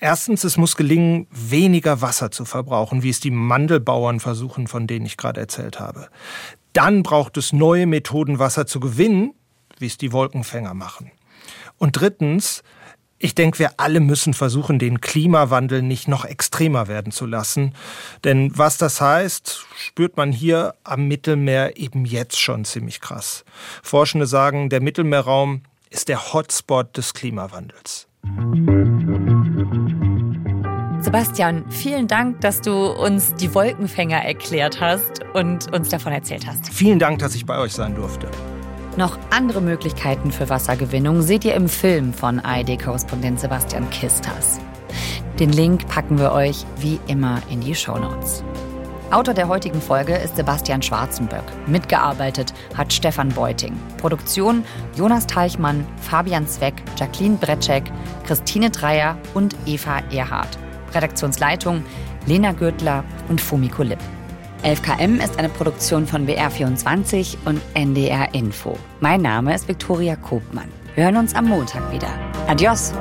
Erstens, 0.00 0.42
es 0.42 0.56
muss 0.56 0.74
gelingen, 0.74 1.28
weniger 1.30 2.00
Wasser 2.00 2.32
zu 2.32 2.44
verbrauchen, 2.44 3.04
wie 3.04 3.10
es 3.10 3.20
die 3.20 3.30
Mandelbauern 3.30 4.18
versuchen, 4.18 4.66
von 4.66 4.88
denen 4.88 5.06
ich 5.06 5.16
gerade 5.16 5.40
erzählt 5.40 5.78
habe. 5.78 6.08
Dann 6.72 7.04
braucht 7.04 7.36
es 7.36 7.52
neue 7.52 7.86
Methoden, 7.86 8.40
Wasser 8.40 8.66
zu 8.66 8.80
gewinnen, 8.80 9.34
wie 9.78 9.86
es 9.86 9.98
die 9.98 10.12
Wolkenfänger 10.12 10.74
machen. 10.74 11.12
Und 11.78 11.92
drittens, 11.92 12.62
ich 13.18 13.34
denke, 13.34 13.58
wir 13.58 13.72
alle 13.78 14.00
müssen 14.00 14.34
versuchen, 14.34 14.78
den 14.78 15.00
Klimawandel 15.00 15.82
nicht 15.82 16.06
noch 16.06 16.24
extremer 16.24 16.86
werden 16.86 17.12
zu 17.12 17.26
lassen. 17.26 17.74
Denn 18.24 18.56
was 18.56 18.78
das 18.78 19.00
heißt, 19.00 19.64
spürt 19.76 20.16
man 20.16 20.30
hier 20.32 20.74
am 20.84 21.08
Mittelmeer 21.08 21.76
eben 21.76 22.04
jetzt 22.04 22.38
schon 22.38 22.64
ziemlich 22.64 23.00
krass. 23.00 23.44
Forschende 23.82 24.26
sagen, 24.26 24.70
der 24.70 24.80
Mittelmeerraum 24.80 25.62
ist 25.90 26.08
der 26.08 26.32
Hotspot 26.32 26.96
des 26.96 27.14
Klimawandels. 27.14 28.06
Sebastian, 31.00 31.64
vielen 31.70 32.08
Dank, 32.08 32.40
dass 32.40 32.60
du 32.60 32.72
uns 32.72 33.34
die 33.34 33.54
Wolkenfänger 33.54 34.18
erklärt 34.18 34.80
hast 34.80 35.24
und 35.32 35.72
uns 35.72 35.88
davon 35.88 36.12
erzählt 36.12 36.46
hast. 36.46 36.68
Vielen 36.72 36.98
Dank, 36.98 37.20
dass 37.20 37.34
ich 37.34 37.46
bei 37.46 37.58
euch 37.58 37.72
sein 37.72 37.94
durfte. 37.94 38.28
Noch 38.98 39.16
andere 39.30 39.60
Möglichkeiten 39.60 40.32
für 40.32 40.48
Wassergewinnung 40.48 41.22
seht 41.22 41.44
ihr 41.44 41.54
im 41.54 41.68
Film 41.68 42.12
von 42.12 42.40
ARD-Korrespondent 42.40 43.38
Sebastian 43.38 43.88
Kistas. 43.90 44.58
Den 45.38 45.52
Link 45.52 45.86
packen 45.86 46.18
wir 46.18 46.32
euch 46.32 46.66
wie 46.80 46.98
immer 47.06 47.40
in 47.48 47.60
die 47.60 47.76
Shownotes. 47.76 48.42
Autor 49.12 49.34
der 49.34 49.46
heutigen 49.46 49.80
Folge 49.80 50.16
ist 50.16 50.34
Sebastian 50.34 50.82
Schwarzenböck. 50.82 51.44
Mitgearbeitet 51.68 52.52
hat 52.76 52.92
Stefan 52.92 53.28
Beuting. 53.28 53.76
Produktion 53.98 54.64
Jonas 54.96 55.28
Teichmann, 55.28 55.86
Fabian 56.00 56.48
Zweck, 56.48 56.74
Jacqueline 56.96 57.36
Bretschek, 57.36 57.84
Christine 58.26 58.70
Dreier 58.70 59.16
und 59.32 59.54
Eva 59.64 60.00
Erhardt. 60.10 60.58
Redaktionsleitung 60.92 61.84
Lena 62.26 62.50
Gürtler 62.50 63.04
und 63.28 63.40
Fumiko 63.40 63.84
Lipp. 63.84 64.00
11KM 64.62 65.22
ist 65.22 65.38
eine 65.38 65.48
Produktion 65.48 66.04
von 66.04 66.26
BR24 66.26 67.36
und 67.44 67.60
NDR 67.74 68.34
Info. 68.34 68.76
Mein 68.98 69.22
Name 69.22 69.54
ist 69.54 69.68
Viktoria 69.68 70.16
Kobmann. 70.16 70.68
Wir 70.96 71.04
hören 71.04 71.16
uns 71.16 71.32
am 71.34 71.46
Montag 71.46 71.92
wieder. 71.92 72.08
Adios! 72.48 72.92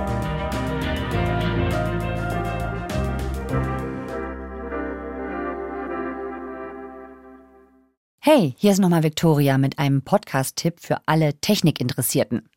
Hey, 8.20 8.54
hier 8.58 8.72
ist 8.72 8.80
nochmal 8.80 9.02
Viktoria 9.02 9.58
mit 9.58 9.80
einem 9.80 10.04
Podcast-Tipp 10.04 10.76
für 10.80 10.98
alle 11.08 11.40
Technikinteressierten. 11.42 12.48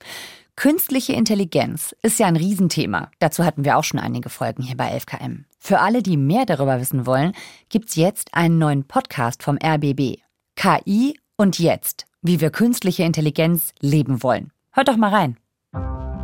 Künstliche 0.56 1.14
Intelligenz 1.14 1.96
ist 2.02 2.18
ja 2.18 2.26
ein 2.26 2.36
Riesenthema. 2.36 3.10
Dazu 3.18 3.44
hatten 3.46 3.64
wir 3.64 3.78
auch 3.78 3.84
schon 3.84 3.98
einige 3.98 4.28
Folgen 4.28 4.62
hier 4.62 4.76
bei 4.76 4.94
11KM. 4.94 5.44
Für 5.62 5.80
alle, 5.80 6.02
die 6.02 6.16
mehr 6.16 6.46
darüber 6.46 6.80
wissen 6.80 7.06
wollen, 7.06 7.32
gibt's 7.68 7.94
jetzt 7.94 8.34
einen 8.34 8.58
neuen 8.58 8.84
Podcast 8.84 9.42
vom 9.42 9.58
RBB. 9.62 10.18
KI 10.56 11.18
und 11.36 11.58
jetzt, 11.58 12.06
wie 12.22 12.40
wir 12.40 12.50
künstliche 12.50 13.04
Intelligenz 13.04 13.72
leben 13.80 14.22
wollen. 14.22 14.52
Hört 14.72 14.88
doch 14.88 14.96
mal 14.96 15.14
rein. 15.14 15.39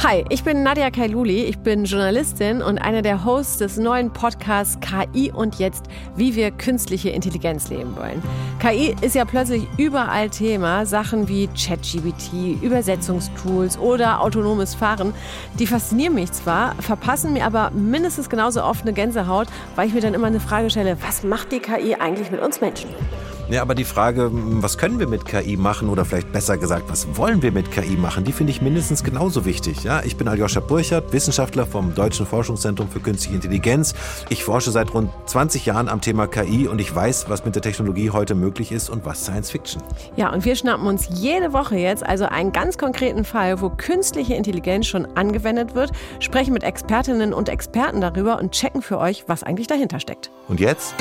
Hi, 0.04 0.24
ich 0.28 0.44
bin 0.44 0.62
Nadia 0.62 0.90
Kailuli, 0.90 1.44
ich 1.44 1.58
bin 1.58 1.86
Journalistin 1.86 2.60
und 2.60 2.78
eine 2.78 3.00
der 3.00 3.24
Hosts 3.24 3.56
des 3.56 3.76
neuen 3.78 4.12
Podcasts 4.12 4.78
KI 4.80 5.32
und 5.32 5.58
jetzt, 5.58 5.86
wie 6.14 6.36
wir 6.36 6.50
künstliche 6.50 7.08
Intelligenz 7.08 7.70
leben 7.70 7.96
wollen. 7.96 8.22
KI 8.60 8.94
ist 9.00 9.14
ja 9.14 9.24
plötzlich 9.24 9.66
überall 9.78 10.28
Thema, 10.28 10.84
Sachen 10.84 11.28
wie 11.28 11.48
ChatGBT, 11.48 12.62
Übersetzungstools 12.62 13.78
oder 13.78 14.20
autonomes 14.20 14.74
Fahren. 14.74 15.14
Die 15.58 15.66
faszinieren 15.66 16.14
mich 16.14 16.30
zwar, 16.30 16.74
verpassen 16.74 17.32
mir 17.32 17.46
aber 17.46 17.70
mindestens 17.70 18.28
genauso 18.28 18.62
oft 18.62 18.82
eine 18.82 18.92
Gänsehaut, 18.92 19.48
weil 19.76 19.88
ich 19.88 19.94
mir 19.94 20.02
dann 20.02 20.14
immer 20.14 20.26
eine 20.26 20.40
Frage 20.40 20.68
stelle, 20.68 20.98
was 21.00 21.22
macht 21.22 21.52
die 21.52 21.60
KI 21.60 21.94
eigentlich 21.94 22.30
mit 22.30 22.42
uns 22.42 22.60
Menschen? 22.60 22.90
Ja, 23.48 23.62
aber 23.62 23.76
die 23.76 23.84
Frage, 23.84 24.28
was 24.32 24.76
können 24.76 24.98
wir 24.98 25.06
mit 25.06 25.24
KI 25.24 25.56
machen 25.56 25.88
oder 25.88 26.04
vielleicht 26.04 26.32
besser 26.32 26.58
gesagt, 26.58 26.84
was 26.88 27.16
wollen 27.16 27.42
wir 27.42 27.52
mit 27.52 27.70
KI 27.70 27.96
machen, 27.96 28.24
die 28.24 28.32
finde 28.32 28.50
ich 28.50 28.60
mindestens 28.60 29.04
genauso 29.04 29.44
wichtig. 29.44 29.84
Ja, 29.84 30.02
ich 30.02 30.16
bin 30.16 30.26
Aljoscha 30.26 30.58
Burchardt, 30.58 31.12
Wissenschaftler 31.12 31.64
vom 31.64 31.94
Deutschen 31.94 32.26
Forschungszentrum 32.26 32.88
für 32.88 32.98
Künstliche 32.98 33.36
Intelligenz. 33.36 33.94
Ich 34.30 34.42
forsche 34.42 34.72
seit 34.72 34.92
rund 34.94 35.10
20 35.26 35.64
Jahren 35.64 35.88
am 35.88 36.00
Thema 36.00 36.26
KI 36.26 36.66
und 36.66 36.80
ich 36.80 36.92
weiß, 36.92 37.26
was 37.28 37.44
mit 37.44 37.54
der 37.54 37.62
Technologie 37.62 38.10
heute 38.10 38.34
möglich 38.34 38.72
ist 38.72 38.90
und 38.90 39.04
was 39.04 39.22
Science 39.22 39.52
Fiction. 39.52 39.80
Ja, 40.16 40.32
und 40.32 40.44
wir 40.44 40.56
schnappen 40.56 40.88
uns 40.88 41.08
jede 41.08 41.52
Woche 41.52 41.76
jetzt 41.76 42.04
also 42.04 42.24
einen 42.24 42.50
ganz 42.50 42.78
konkreten 42.78 43.24
Fall, 43.24 43.60
wo 43.60 43.70
künstliche 43.70 44.34
Intelligenz 44.34 44.86
schon 44.86 45.06
angewendet 45.16 45.76
wird, 45.76 45.92
sprechen 46.18 46.52
mit 46.52 46.64
Expertinnen 46.64 47.32
und 47.32 47.48
Experten 47.48 48.00
darüber 48.00 48.40
und 48.40 48.50
checken 48.50 48.82
für 48.82 48.98
euch, 48.98 49.22
was 49.28 49.44
eigentlich 49.44 49.68
dahinter 49.68 50.00
steckt. 50.00 50.32
Und 50.48 50.58
jetzt? 50.58 50.96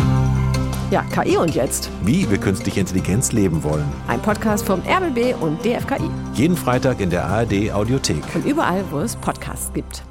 Ja, 0.91 1.03
KI 1.03 1.37
und 1.37 1.55
jetzt. 1.55 1.89
Wie 2.03 2.29
wir 2.29 2.37
künstliche 2.37 2.79
Intelligenz 2.79 3.31
leben 3.31 3.63
wollen. 3.63 3.85
Ein 4.07 4.21
Podcast 4.21 4.65
vom 4.65 4.81
RBB 4.81 5.33
und 5.41 5.63
DFKI. 5.65 6.09
Jeden 6.35 6.55
Freitag 6.55 6.99
in 7.01 7.09
der 7.09 7.25
ARD 7.25 7.71
Audiothek. 7.71 8.23
Und 8.35 8.45
überall, 8.45 8.83
wo 8.91 8.99
es 8.99 9.15
Podcasts 9.15 9.73
gibt. 9.73 10.03